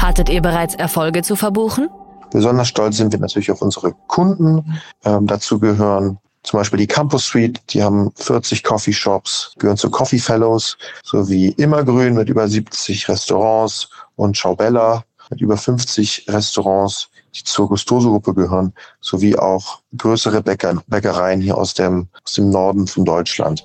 Hattet 0.00 0.28
ihr 0.28 0.42
bereits 0.42 0.74
Erfolge 0.74 1.22
zu 1.22 1.36
verbuchen? 1.36 1.88
Besonders 2.30 2.68
stolz 2.68 2.96
sind 2.96 3.12
wir 3.12 3.20
natürlich 3.20 3.50
auf 3.50 3.62
unsere 3.62 3.92
Kunden. 4.06 4.80
Ähm, 5.04 5.26
dazu 5.26 5.58
gehören 5.58 6.18
zum 6.44 6.58
Beispiel 6.58 6.78
die 6.78 6.86
Campus 6.86 7.24
Suite, 7.24 7.60
die 7.70 7.82
haben 7.82 8.12
40 8.16 8.62
Coffee 8.62 8.92
Shops, 8.92 9.54
gehören 9.58 9.78
zu 9.78 9.90
Coffee 9.90 10.18
Fellows, 10.18 10.76
sowie 11.02 11.48
Immergrün 11.56 12.14
mit 12.14 12.28
über 12.28 12.46
70 12.46 13.08
Restaurants 13.08 13.88
und 14.16 14.36
Schaubella 14.36 15.04
mit 15.30 15.40
über 15.40 15.56
50 15.56 16.26
Restaurants, 16.28 17.08
die 17.34 17.44
zur 17.44 17.68
Gustoso-Gruppe 17.68 18.34
gehören, 18.34 18.72
sowie 19.00 19.36
auch 19.36 19.80
größere 19.96 20.42
Bäcker, 20.42 20.82
Bäckereien 20.86 21.40
hier 21.40 21.56
aus 21.56 21.74
dem, 21.74 22.08
aus 22.24 22.34
dem 22.34 22.50
Norden 22.50 22.86
von 22.86 23.04
Deutschland. 23.04 23.64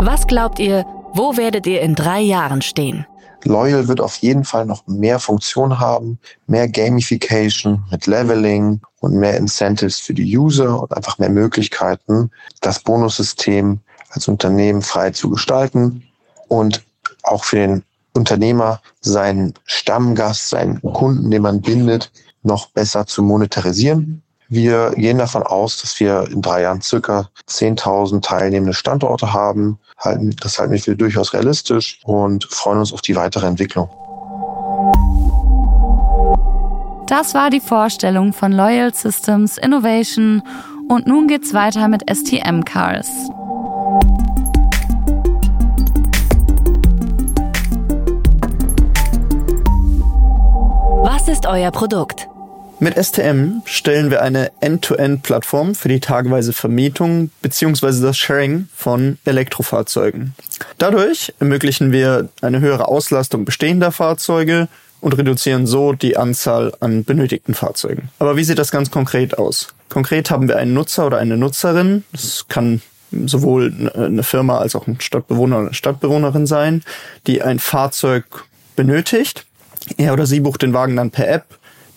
Was 0.00 0.26
glaubt 0.26 0.58
ihr, 0.58 0.84
wo 1.12 1.36
werdet 1.36 1.66
ihr 1.66 1.80
in 1.80 1.94
drei 1.94 2.20
Jahren 2.20 2.60
stehen? 2.60 3.06
Loyal 3.44 3.88
wird 3.88 4.00
auf 4.00 4.16
jeden 4.16 4.44
Fall 4.44 4.64
noch 4.66 4.86
mehr 4.86 5.18
Funktion 5.18 5.78
haben, 5.78 6.18
mehr 6.46 6.68
Gamification 6.68 7.84
mit 7.90 8.06
Leveling 8.06 8.80
und 9.00 9.14
mehr 9.14 9.36
Incentives 9.36 9.98
für 9.98 10.14
die 10.14 10.36
User 10.36 10.80
und 10.80 10.94
einfach 10.96 11.18
mehr 11.18 11.28
Möglichkeiten, 11.28 12.30
das 12.62 12.80
Bonussystem 12.80 13.80
als 14.10 14.28
Unternehmen 14.28 14.82
frei 14.82 15.10
zu 15.10 15.30
gestalten 15.30 16.04
und 16.48 16.82
auch 17.22 17.44
für 17.44 17.56
den 17.56 17.82
Unternehmer 18.14 18.80
seinen 19.00 19.54
Stammgast, 19.64 20.48
seinen 20.48 20.80
Kunden, 20.80 21.30
den 21.30 21.42
man 21.42 21.60
bindet, 21.60 22.12
noch 22.42 22.68
besser 22.70 23.06
zu 23.06 23.22
monetarisieren. 23.22 24.22
Wir 24.48 24.90
gehen 24.90 25.18
davon 25.18 25.42
aus, 25.42 25.80
dass 25.80 25.98
wir 25.98 26.28
in 26.30 26.42
drei 26.42 26.62
Jahren 26.62 26.80
circa 26.80 27.28
10.000 27.48 28.22
teilnehmende 28.22 28.74
Standorte 28.74 29.32
haben. 29.32 29.78
Das 30.40 30.58
halten 30.58 30.72
wir 30.72 30.80
für 30.80 30.96
durchaus 30.96 31.32
realistisch 31.32 32.00
und 32.04 32.44
freuen 32.44 32.78
uns 32.78 32.92
auf 32.92 33.00
die 33.00 33.16
weitere 33.16 33.46
Entwicklung. 33.46 33.88
Das 37.06 37.34
war 37.34 37.50
die 37.50 37.60
Vorstellung 37.60 38.32
von 38.32 38.52
Loyal 38.52 38.94
Systems 38.94 39.58
Innovation 39.58 40.42
und 40.88 41.06
nun 41.06 41.26
geht's 41.26 41.52
weiter 41.52 41.88
mit 41.88 42.02
STM 42.10 42.62
Cars. 42.64 43.08
Ist 51.34 51.46
euer 51.46 51.72
Produkt? 51.72 52.28
Mit 52.78 52.94
STM 52.94 53.62
stellen 53.64 54.12
wir 54.12 54.22
eine 54.22 54.52
End-to-End-Plattform 54.60 55.74
für 55.74 55.88
die 55.88 55.98
tageweise 55.98 56.52
Vermietung 56.52 57.32
bzw. 57.42 58.02
das 58.02 58.16
Sharing 58.16 58.68
von 58.72 59.18
Elektrofahrzeugen. 59.24 60.36
Dadurch 60.78 61.34
ermöglichen 61.40 61.90
wir 61.90 62.28
eine 62.40 62.60
höhere 62.60 62.86
Auslastung 62.86 63.44
bestehender 63.44 63.90
Fahrzeuge 63.90 64.68
und 65.00 65.18
reduzieren 65.18 65.66
so 65.66 65.92
die 65.92 66.16
Anzahl 66.16 66.72
an 66.78 67.02
benötigten 67.02 67.54
Fahrzeugen. 67.54 68.10
Aber 68.20 68.36
wie 68.36 68.44
sieht 68.44 68.60
das 68.60 68.70
ganz 68.70 68.92
konkret 68.92 69.36
aus? 69.36 69.74
Konkret 69.88 70.30
haben 70.30 70.46
wir 70.46 70.56
einen 70.56 70.72
Nutzer 70.72 71.04
oder 71.04 71.18
eine 71.18 71.36
Nutzerin. 71.36 72.04
Das 72.12 72.46
kann 72.46 72.80
sowohl 73.10 73.90
eine 73.96 74.22
Firma 74.22 74.58
als 74.58 74.76
auch 74.76 74.86
ein 74.86 75.00
Stadtbewohner 75.00 75.56
oder 75.56 75.66
eine 75.66 75.74
Stadtbewohnerin 75.74 76.46
sein, 76.46 76.84
die 77.26 77.42
ein 77.42 77.58
Fahrzeug 77.58 78.24
benötigt. 78.76 79.46
Er 79.96 80.12
oder 80.12 80.26
sie 80.26 80.40
bucht 80.40 80.62
den 80.62 80.72
Wagen 80.72 80.96
dann 80.96 81.10
per 81.10 81.28
App 81.28 81.44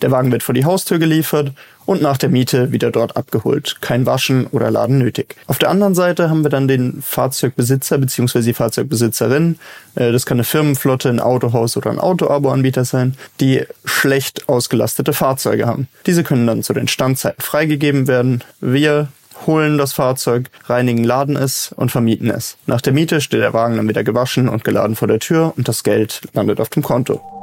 Der 0.02 0.10
Wagen 0.10 0.30
wird 0.30 0.42
vor 0.42 0.54
die 0.54 0.64
Haustür 0.64 0.98
geliefert 0.98 1.52
und 1.88 2.02
nach 2.02 2.18
der 2.18 2.28
Miete 2.28 2.70
wieder 2.70 2.90
dort 2.90 3.16
abgeholt. 3.16 3.78
Kein 3.80 4.04
Waschen 4.04 4.46
oder 4.48 4.70
Laden 4.70 4.98
nötig. 4.98 5.36
Auf 5.46 5.56
der 5.56 5.70
anderen 5.70 5.94
Seite 5.94 6.28
haben 6.28 6.42
wir 6.42 6.50
dann 6.50 6.68
den 6.68 7.00
Fahrzeugbesitzer 7.00 7.96
bzw. 7.96 8.42
die 8.42 8.52
Fahrzeugbesitzerin. 8.52 9.58
Äh, 9.94 10.12
das 10.12 10.26
kann 10.26 10.36
eine 10.36 10.44
Firmenflotte, 10.44 11.08
ein 11.08 11.18
Autohaus 11.18 11.78
oder 11.78 11.90
ein 11.90 11.98
Autoabo-Anbieter 11.98 12.84
sein, 12.84 13.14
die 13.40 13.64
schlecht 13.86 14.50
ausgelastete 14.50 15.14
Fahrzeuge 15.14 15.66
haben. 15.66 15.88
Diese 16.04 16.24
können 16.24 16.46
dann 16.46 16.62
zu 16.62 16.74
den 16.74 16.88
Standzeiten 16.88 17.42
freigegeben 17.42 18.06
werden. 18.06 18.44
Wir 18.60 19.08
holen 19.46 19.78
das 19.78 19.94
Fahrzeug, 19.94 20.50
reinigen, 20.66 21.04
laden 21.04 21.36
es 21.36 21.72
und 21.74 21.90
vermieten 21.90 22.28
es. 22.28 22.58
Nach 22.66 22.82
der 22.82 22.92
Miete 22.92 23.22
steht 23.22 23.40
der 23.40 23.54
Wagen 23.54 23.76
dann 23.76 23.88
wieder 23.88 24.04
gewaschen 24.04 24.50
und 24.50 24.62
geladen 24.62 24.94
vor 24.94 25.08
der 25.08 25.20
Tür 25.20 25.54
und 25.56 25.68
das 25.68 25.84
Geld 25.84 26.20
landet 26.34 26.60
auf 26.60 26.68
dem 26.68 26.82
Konto. 26.82 27.37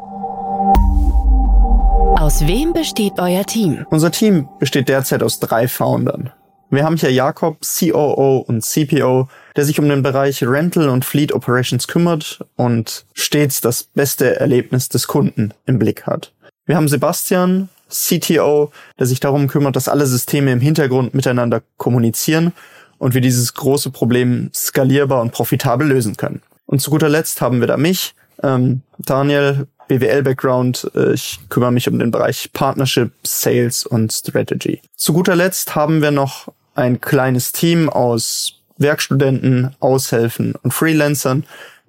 Aus 2.26 2.48
wem 2.48 2.74
besteht 2.74 3.20
euer 3.20 3.46
Team? 3.46 3.86
Unser 3.92 4.10
Team 4.10 4.50
besteht 4.58 4.90
derzeit 4.90 5.22
aus 5.22 5.40
drei 5.40 5.68
Foundern. 5.68 6.32
Wir 6.72 6.84
haben 6.84 6.98
hier 6.98 7.12
Jakob, 7.12 7.60
COO 7.62 8.40
und 8.40 8.64
CPO, 8.64 9.28
der 9.56 9.64
sich 9.64 9.78
um 9.78 9.88
den 9.88 10.02
Bereich 10.02 10.42
Rental 10.42 10.90
und 10.90 11.06
Fleet 11.06 11.34
Operations 11.34 11.88
kümmert 11.88 12.44
und 12.56 13.06
stets 13.14 13.62
das 13.62 13.84
beste 13.84 14.40
Erlebnis 14.40 14.90
des 14.90 15.06
Kunden 15.06 15.54
im 15.68 15.78
Blick 15.78 16.08
hat. 16.08 16.34
Wir 16.66 16.78
haben 16.78 16.88
Sebastian, 16.88 17.70
CTO, 17.90 18.72
der 18.98 19.06
sich 19.06 19.20
darum 19.20 19.48
kümmert, 19.48 19.76
dass 19.76 19.88
alle 19.88 20.08
Systeme 20.08 20.52
im 20.52 20.62
Hintergrund 20.62 21.14
miteinander 21.14 21.62
kommunizieren 21.78 22.54
und 22.98 23.14
wir 23.14 23.22
dieses 23.22 23.54
große 23.54 23.92
Problem 23.92 24.50
skalierbar 24.52 25.22
und 25.22 25.32
profitabel 25.32 25.88
lösen 25.88 26.18
können. 26.18 26.42
Und 26.66 26.82
zu 26.82 26.90
guter 26.90 27.08
Letzt 27.08 27.40
haben 27.42 27.60
wir 27.60 27.68
da 27.68 27.78
mich, 27.78 28.16
ähm, 28.42 28.82
Daniel, 28.98 29.68
BWL-Background. 29.88 30.92
Äh, 30.96 31.14
ich 31.14 31.40
kümmere 31.50 31.72
mich 31.72 31.88
um 31.88 32.00
den 32.00 32.12
Bereich 32.12 32.52
Partnership, 32.54 33.12
Sales 33.24 33.86
und 33.86 34.12
Strategy. 34.12 34.82
Zu 34.96 35.14
guter 35.14 35.36
Letzt 35.36 35.76
haben 35.76 36.02
wir 36.02 36.12
noch 36.12 36.52
ein 36.76 37.02
kleines 37.02 37.52
Team 37.52 37.90
aus 37.90 38.62
Werkstudenten, 38.78 39.76
Aushelfen 39.80 40.56
und 40.62 40.74
Freelancern, 40.74 41.46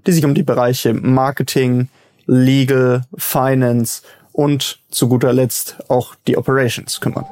die 0.07 0.13
sich 0.13 0.25
um 0.25 0.35
die 0.35 0.45
Bereiche 0.45 0.95
Marketing, 0.95 1.89
Legal, 2.27 3.03
Finance 3.17 4.03
und 4.33 4.79
zu 4.91 5.09
guter 5.09 5.33
Letzt 5.33 5.77
auch 5.89 6.15
die 6.27 6.37
Operations 6.37 7.01
kümmern. 7.01 7.25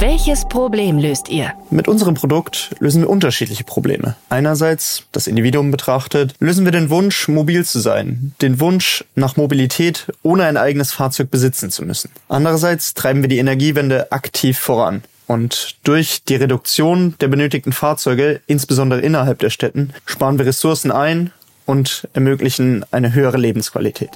Welches 0.00 0.48
Problem 0.48 0.96
löst 0.96 1.28
ihr? 1.28 1.52
Mit 1.70 1.86
unserem 1.86 2.14
Produkt 2.14 2.74
lösen 2.78 3.02
wir 3.02 3.10
unterschiedliche 3.10 3.64
Probleme. 3.64 4.16
Einerseits, 4.30 5.04
das 5.12 5.26
Individuum 5.26 5.70
betrachtet, 5.70 6.34
lösen 6.40 6.64
wir 6.64 6.72
den 6.72 6.88
Wunsch, 6.88 7.28
mobil 7.28 7.66
zu 7.66 7.80
sein, 7.80 8.32
den 8.40 8.60
Wunsch 8.60 9.04
nach 9.14 9.36
Mobilität, 9.36 10.06
ohne 10.22 10.46
ein 10.46 10.56
eigenes 10.56 10.90
Fahrzeug 10.92 11.30
besitzen 11.30 11.70
zu 11.70 11.84
müssen. 11.84 12.10
Andererseits 12.30 12.94
treiben 12.94 13.20
wir 13.20 13.28
die 13.28 13.36
Energiewende 13.36 14.10
aktiv 14.10 14.58
voran. 14.58 15.02
Und 15.26 15.76
durch 15.84 16.24
die 16.24 16.36
Reduktion 16.36 17.14
der 17.20 17.28
benötigten 17.28 17.74
Fahrzeuge, 17.74 18.40
insbesondere 18.46 19.02
innerhalb 19.02 19.40
der 19.40 19.50
Städten, 19.50 19.92
sparen 20.06 20.38
wir 20.38 20.46
Ressourcen 20.46 20.92
ein 20.92 21.30
und 21.66 22.08
ermöglichen 22.14 22.86
eine 22.90 23.12
höhere 23.12 23.36
Lebensqualität. 23.36 24.12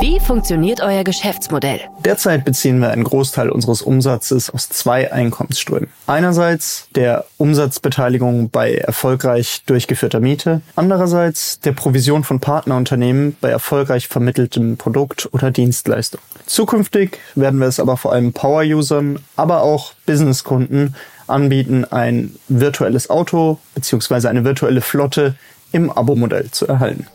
Wie 0.00 0.20
funktioniert 0.20 0.80
euer 0.80 1.02
Geschäftsmodell? 1.02 1.80
Derzeit 2.04 2.44
beziehen 2.44 2.78
wir 2.78 2.90
einen 2.90 3.02
Großteil 3.02 3.50
unseres 3.50 3.82
Umsatzes 3.82 4.48
aus 4.48 4.68
zwei 4.68 5.12
Einkommensströmen. 5.12 5.88
Einerseits 6.06 6.88
der 6.94 7.24
Umsatzbeteiligung 7.36 8.48
bei 8.50 8.76
erfolgreich 8.76 9.64
durchgeführter 9.66 10.20
Miete, 10.20 10.60
andererseits 10.76 11.58
der 11.58 11.72
Provision 11.72 12.22
von 12.22 12.38
Partnerunternehmen 12.38 13.36
bei 13.40 13.50
erfolgreich 13.50 14.06
vermitteltem 14.06 14.76
Produkt 14.76 15.28
oder 15.32 15.50
Dienstleistung. 15.50 16.20
Zukünftig 16.46 17.18
werden 17.34 17.58
wir 17.58 17.66
es 17.66 17.80
aber 17.80 17.96
vor 17.96 18.12
allem 18.12 18.32
Power-Usern, 18.32 19.18
aber 19.34 19.62
auch 19.64 19.94
Businesskunden 20.06 20.94
anbieten, 21.26 21.84
ein 21.84 22.36
virtuelles 22.46 23.10
Auto 23.10 23.58
bzw. 23.74 24.28
eine 24.28 24.44
virtuelle 24.44 24.80
Flotte 24.80 25.34
im 25.72 25.90
Abo-Modell 25.90 26.52
zu 26.52 26.68
erhalten. 26.68 27.08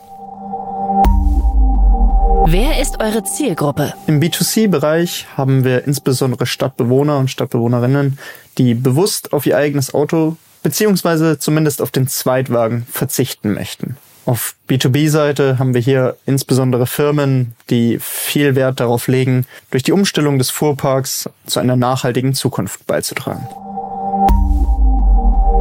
Wer 2.45 2.81
ist 2.81 2.99
eure 2.99 3.23
Zielgruppe? 3.23 3.93
Im 4.05 4.19
B2C-Bereich 4.19 5.27
haben 5.37 5.63
wir 5.63 5.85
insbesondere 5.85 6.45
Stadtbewohner 6.45 7.17
und 7.17 7.31
Stadtbewohnerinnen, 7.31 8.19
die 8.57 8.73
bewusst 8.73 9.31
auf 9.31 9.45
ihr 9.45 9.57
eigenes 9.57 9.93
Auto 9.93 10.35
beziehungsweise 10.61 11.39
zumindest 11.39 11.81
auf 11.81 11.91
den 11.91 12.07
Zweitwagen 12.07 12.85
verzichten 12.91 13.53
möchten. 13.53 13.97
Auf 14.25 14.55
B2B-Seite 14.69 15.57
haben 15.57 15.73
wir 15.73 15.81
hier 15.81 16.17
insbesondere 16.25 16.85
Firmen, 16.85 17.53
die 17.69 17.97
viel 17.99 18.55
Wert 18.55 18.79
darauf 18.79 19.07
legen, 19.07 19.45
durch 19.71 19.83
die 19.83 19.91
Umstellung 19.91 20.37
des 20.37 20.49
Fuhrparks 20.49 21.29
zu 21.45 21.59
einer 21.59 21.75
nachhaltigen 21.75 22.33
Zukunft 22.33 22.85
beizutragen. 22.87 23.47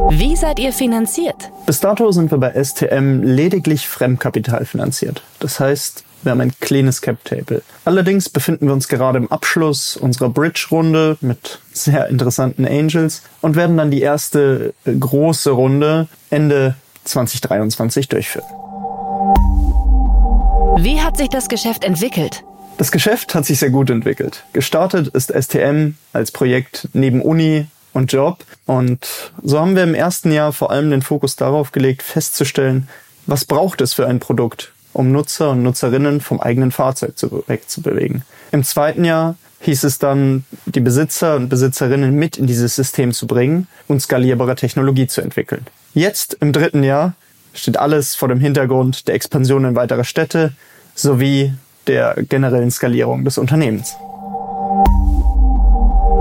Wie 0.09 0.35
seid 0.35 0.59
ihr 0.59 0.73
finanziert? 0.73 1.51
Bis 1.65 1.79
dato 1.79 2.11
sind 2.11 2.29
wir 2.29 2.37
bei 2.37 2.61
STM 2.61 3.23
lediglich 3.23 3.87
Fremdkapital 3.87 4.65
finanziert. 4.65 5.23
Das 5.39 5.59
heißt, 5.59 6.03
wir 6.23 6.31
haben 6.31 6.41
ein 6.41 6.53
kleines 6.59 7.01
Cap-Table. 7.01 7.61
Allerdings 7.85 8.29
befinden 8.29 8.67
wir 8.67 8.73
uns 8.73 8.87
gerade 8.87 9.17
im 9.17 9.31
Abschluss 9.31 9.97
unserer 9.97 10.29
Bridge-Runde 10.29 11.17
mit 11.21 11.59
sehr 11.71 12.07
interessanten 12.07 12.65
Angels 12.65 13.21
und 13.41 13.55
werden 13.55 13.77
dann 13.77 13.91
die 13.91 14.01
erste 14.01 14.73
äh, 14.85 14.93
große 14.93 15.51
Runde 15.51 16.07
Ende 16.29 16.75
2023 17.03 18.07
durchführen. 18.07 18.45
Wie 20.77 21.01
hat 21.01 21.17
sich 21.17 21.29
das 21.29 21.49
Geschäft 21.49 21.83
entwickelt? 21.83 22.43
Das 22.77 22.91
Geschäft 22.91 23.35
hat 23.35 23.45
sich 23.45 23.59
sehr 23.59 23.69
gut 23.69 23.89
entwickelt. 23.89 24.43
Gestartet 24.53 25.09
ist 25.09 25.31
STM 25.31 25.95
als 26.11 26.31
Projekt 26.31 26.89
neben 26.93 27.21
Uni 27.21 27.67
und 27.93 28.11
Job. 28.11 28.43
Und 28.65 29.31
so 29.43 29.59
haben 29.59 29.75
wir 29.75 29.83
im 29.83 29.93
ersten 29.93 30.31
Jahr 30.31 30.51
vor 30.51 30.71
allem 30.71 30.89
den 30.89 31.01
Fokus 31.01 31.35
darauf 31.35 31.71
gelegt, 31.71 32.01
festzustellen, 32.01 32.89
was 33.25 33.45
braucht 33.45 33.81
es 33.81 33.93
für 33.93 34.07
ein 34.07 34.19
Produkt? 34.19 34.72
Um 34.93 35.11
Nutzer 35.11 35.51
und 35.51 35.63
Nutzerinnen 35.63 36.21
vom 36.21 36.39
eigenen 36.39 36.71
Fahrzeug 36.71 37.17
zu, 37.17 37.43
wegzubewegen. 37.47 38.23
Im 38.51 38.63
zweiten 38.63 39.03
Jahr 39.03 39.35
hieß 39.61 39.83
es 39.83 39.97
dann, 39.97 40.45
die 40.65 40.79
Besitzer 40.79 41.35
und 41.35 41.49
Besitzerinnen 41.49 42.13
mit 42.15 42.37
in 42.37 42.47
dieses 42.47 42.75
System 42.75 43.11
zu 43.11 43.27
bringen 43.27 43.67
und 43.87 44.01
skalierbare 44.01 44.55
Technologie 44.55 45.07
zu 45.07 45.21
entwickeln. 45.21 45.65
Jetzt 45.93 46.37
im 46.39 46.51
dritten 46.51 46.83
Jahr 46.83 47.13
steht 47.53 47.77
alles 47.77 48.15
vor 48.15 48.27
dem 48.27 48.39
Hintergrund 48.39 49.07
der 49.07 49.15
Expansion 49.15 49.65
in 49.65 49.75
weitere 49.75 50.03
Städte 50.03 50.53
sowie 50.95 51.53
der 51.87 52.15
generellen 52.27 52.71
Skalierung 52.71 53.25
des 53.25 53.37
Unternehmens. 53.37 53.95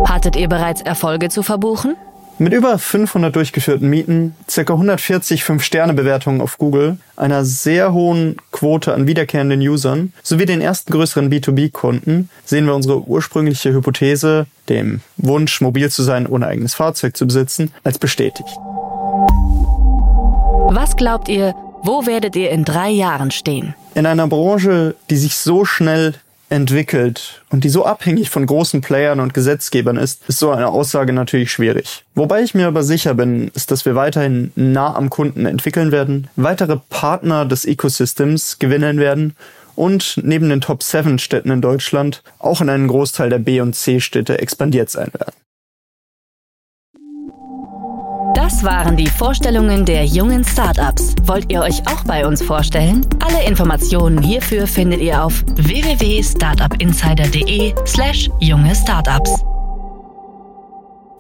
Hattet 0.05 0.37
ihr 0.37 0.49
bereits 0.49 0.83
Erfolge 0.83 1.29
zu 1.29 1.43
verbuchen? 1.43 1.97
Mit 2.43 2.55
über 2.55 2.77
500 2.77 3.37
durchgeführten 3.37 3.89
Mieten, 3.89 4.35
ca. 4.53 4.63
140 4.63 5.45
5-Sterne-Bewertungen 5.45 6.41
auf 6.41 6.59
Google, 6.59 6.97
einer 7.15 7.45
sehr 7.45 7.93
hohen 7.93 8.35
Quote 8.51 8.93
an 8.93 9.07
wiederkehrenden 9.07 9.61
Usern 9.61 10.13
sowie 10.25 10.45
den 10.45 10.61
ersten 10.61 10.91
größeren 10.91 11.31
B2B-Kunden 11.31 12.31
sehen 12.45 12.67
wir 12.67 12.75
unsere 12.75 13.07
ursprüngliche 13.07 13.73
Hypothese, 13.73 14.47
dem 14.69 15.03
Wunsch, 15.19 15.61
mobil 15.61 15.89
zu 15.89 16.03
sein, 16.03 16.27
ohne 16.27 16.49
eigenes 16.49 16.75
Fahrzeug 16.75 17.17
zu 17.17 17.29
besitzen, 17.29 17.71
als 17.85 18.01
bestätigt. 18.01 18.57
Was 20.69 20.97
glaubt 20.97 21.29
ihr, 21.29 21.55
wo 21.85 22.07
werdet 22.07 22.35
ihr 22.35 22.51
in 22.51 22.65
drei 22.65 22.91
Jahren 22.91 23.31
stehen? 23.31 23.77
In 23.95 24.05
einer 24.05 24.27
Branche, 24.27 24.97
die 25.11 25.17
sich 25.17 25.37
so 25.37 25.65
schnell 25.65 26.15
entwickelt 26.53 27.43
und 27.51 27.65
die 27.65 27.71
so 27.71 27.87
abhängig 27.87 28.29
von 28.29 28.45
großen 28.45 28.83
Playern 28.83 29.21
und 29.21 29.33
Gesetzgebern 29.33 29.97
ist, 29.97 30.23
ist 30.29 30.39
so 30.39 30.51
eine 30.51 30.69
Aussage 30.69 31.13
natürlich 31.13 31.51
schwierig. 31.51 32.05
Wobei 32.15 32.43
ich 32.43 32.55
mir 32.55 32.67
aber 32.67 32.83
sicher 32.83 33.15
bin, 33.15 33.51
ist, 33.55 33.71
dass 33.71 33.87
wir 33.87 33.95
weiterhin 33.95 34.53
nah 34.55 34.95
am 34.95 35.09
Kunden 35.09 35.47
entwickeln 35.47 35.93
werden, 35.93 36.29
weitere 36.37 36.77
Partner 36.91 37.47
des 37.47 37.65
Ecosystems 37.65 38.59
gewinnen 38.59 38.99
werden 38.99 39.35
und 39.75 40.21
neben 40.23 40.51
den 40.51 40.61
Top 40.61 40.83
7 40.83 41.19
Städten 41.19 41.51
in 41.51 41.63
Deutschland 41.63 42.23
auch 42.39 42.61
in 42.61 42.69
einen 42.69 42.89
Großteil 42.89 43.31
der 43.31 43.39
B- 43.39 43.63
und 43.63 43.75
C-Städte 43.75 44.39
expandiert 44.39 44.91
sein 44.91 45.11
werden. 45.15 45.33
Das 48.43 48.63
waren 48.65 48.97
die 48.97 49.07
Vorstellungen 49.07 49.85
der 49.85 50.05
jungen 50.05 50.45
Startups. 50.45 51.15
Wollt 51.27 51.53
ihr 51.53 51.61
euch 51.61 51.87
auch 51.87 52.03
bei 52.03 52.27
uns 52.27 52.43
vorstellen? 52.43 53.07
Alle 53.25 53.47
Informationen 53.47 54.21
hierfür 54.21 54.67
findet 54.67 55.01
ihr 55.01 55.23
auf 55.23 55.45
www.startupinsider.de/slash 55.47 58.31
junge 58.41 58.75
Startups. 58.75 59.45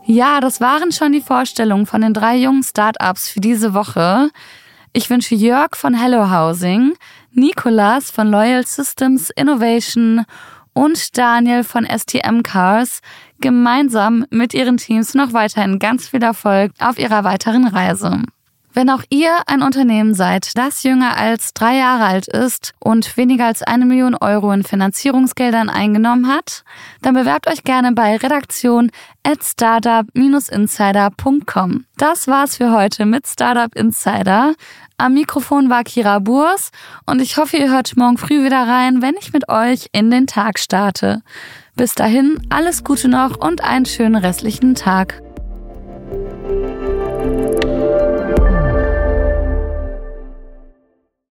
Ja, 0.04 0.40
das 0.40 0.60
waren 0.60 0.90
schon 0.90 1.12
die 1.12 1.20
Vorstellungen 1.20 1.86
von 1.86 2.00
den 2.00 2.12
drei 2.12 2.38
jungen 2.38 2.64
Startups 2.64 3.28
für 3.28 3.38
diese 3.38 3.72
Woche. 3.72 4.30
Ich 4.92 5.08
wünsche 5.08 5.36
Jörg 5.36 5.76
von 5.76 5.94
Hello 5.94 6.28
Housing, 6.28 6.94
Nikolas 7.30 8.10
von 8.10 8.32
Loyal 8.32 8.66
Systems 8.66 9.30
Innovation 9.36 10.24
und 10.72 11.16
Daniel 11.16 11.62
von 11.62 11.86
STM 11.86 12.42
Cars 12.42 13.00
gemeinsam 13.42 14.24
mit 14.30 14.54
ihren 14.54 14.78
Teams 14.78 15.12
noch 15.12 15.34
weiterhin 15.34 15.78
ganz 15.78 16.08
viel 16.08 16.22
Erfolg 16.22 16.72
auf 16.78 16.98
ihrer 16.98 17.24
weiteren 17.24 17.66
Reise. 17.66 18.22
Wenn 18.74 18.88
auch 18.88 19.02
ihr 19.10 19.42
ein 19.46 19.60
Unternehmen 19.60 20.14
seid, 20.14 20.56
das 20.56 20.82
jünger 20.82 21.18
als 21.18 21.52
drei 21.52 21.76
Jahre 21.76 22.04
alt 22.04 22.26
ist 22.26 22.72
und 22.78 23.18
weniger 23.18 23.44
als 23.44 23.62
eine 23.62 23.84
Million 23.84 24.14
Euro 24.14 24.50
in 24.50 24.62
Finanzierungsgeldern 24.62 25.68
eingenommen 25.68 26.26
hat, 26.26 26.64
dann 27.02 27.12
bewerbt 27.12 27.48
euch 27.48 27.64
gerne 27.64 27.92
bei 27.92 28.16
redaktion 28.16 28.90
at 29.24 29.44
startup-insider.com. 29.44 31.84
Das 31.98 32.28
war's 32.28 32.56
für 32.56 32.72
heute 32.72 33.04
mit 33.04 33.26
Startup 33.26 33.74
Insider. 33.74 34.54
Am 34.96 35.12
Mikrofon 35.14 35.68
war 35.68 35.84
Kira 35.84 36.20
Burs 36.20 36.70
und 37.04 37.20
ich 37.20 37.36
hoffe, 37.36 37.58
ihr 37.58 37.70
hört 37.70 37.94
morgen 37.98 38.16
früh 38.16 38.42
wieder 38.42 38.66
rein, 38.66 39.02
wenn 39.02 39.16
ich 39.20 39.34
mit 39.34 39.50
euch 39.50 39.90
in 39.92 40.10
den 40.10 40.26
Tag 40.26 40.58
starte. 40.58 41.20
Bis 41.74 41.94
dahin, 41.94 42.38
alles 42.50 42.84
Gute 42.84 43.08
noch 43.08 43.38
und 43.38 43.64
einen 43.64 43.86
schönen 43.86 44.16
restlichen 44.16 44.74
Tag. 44.74 45.22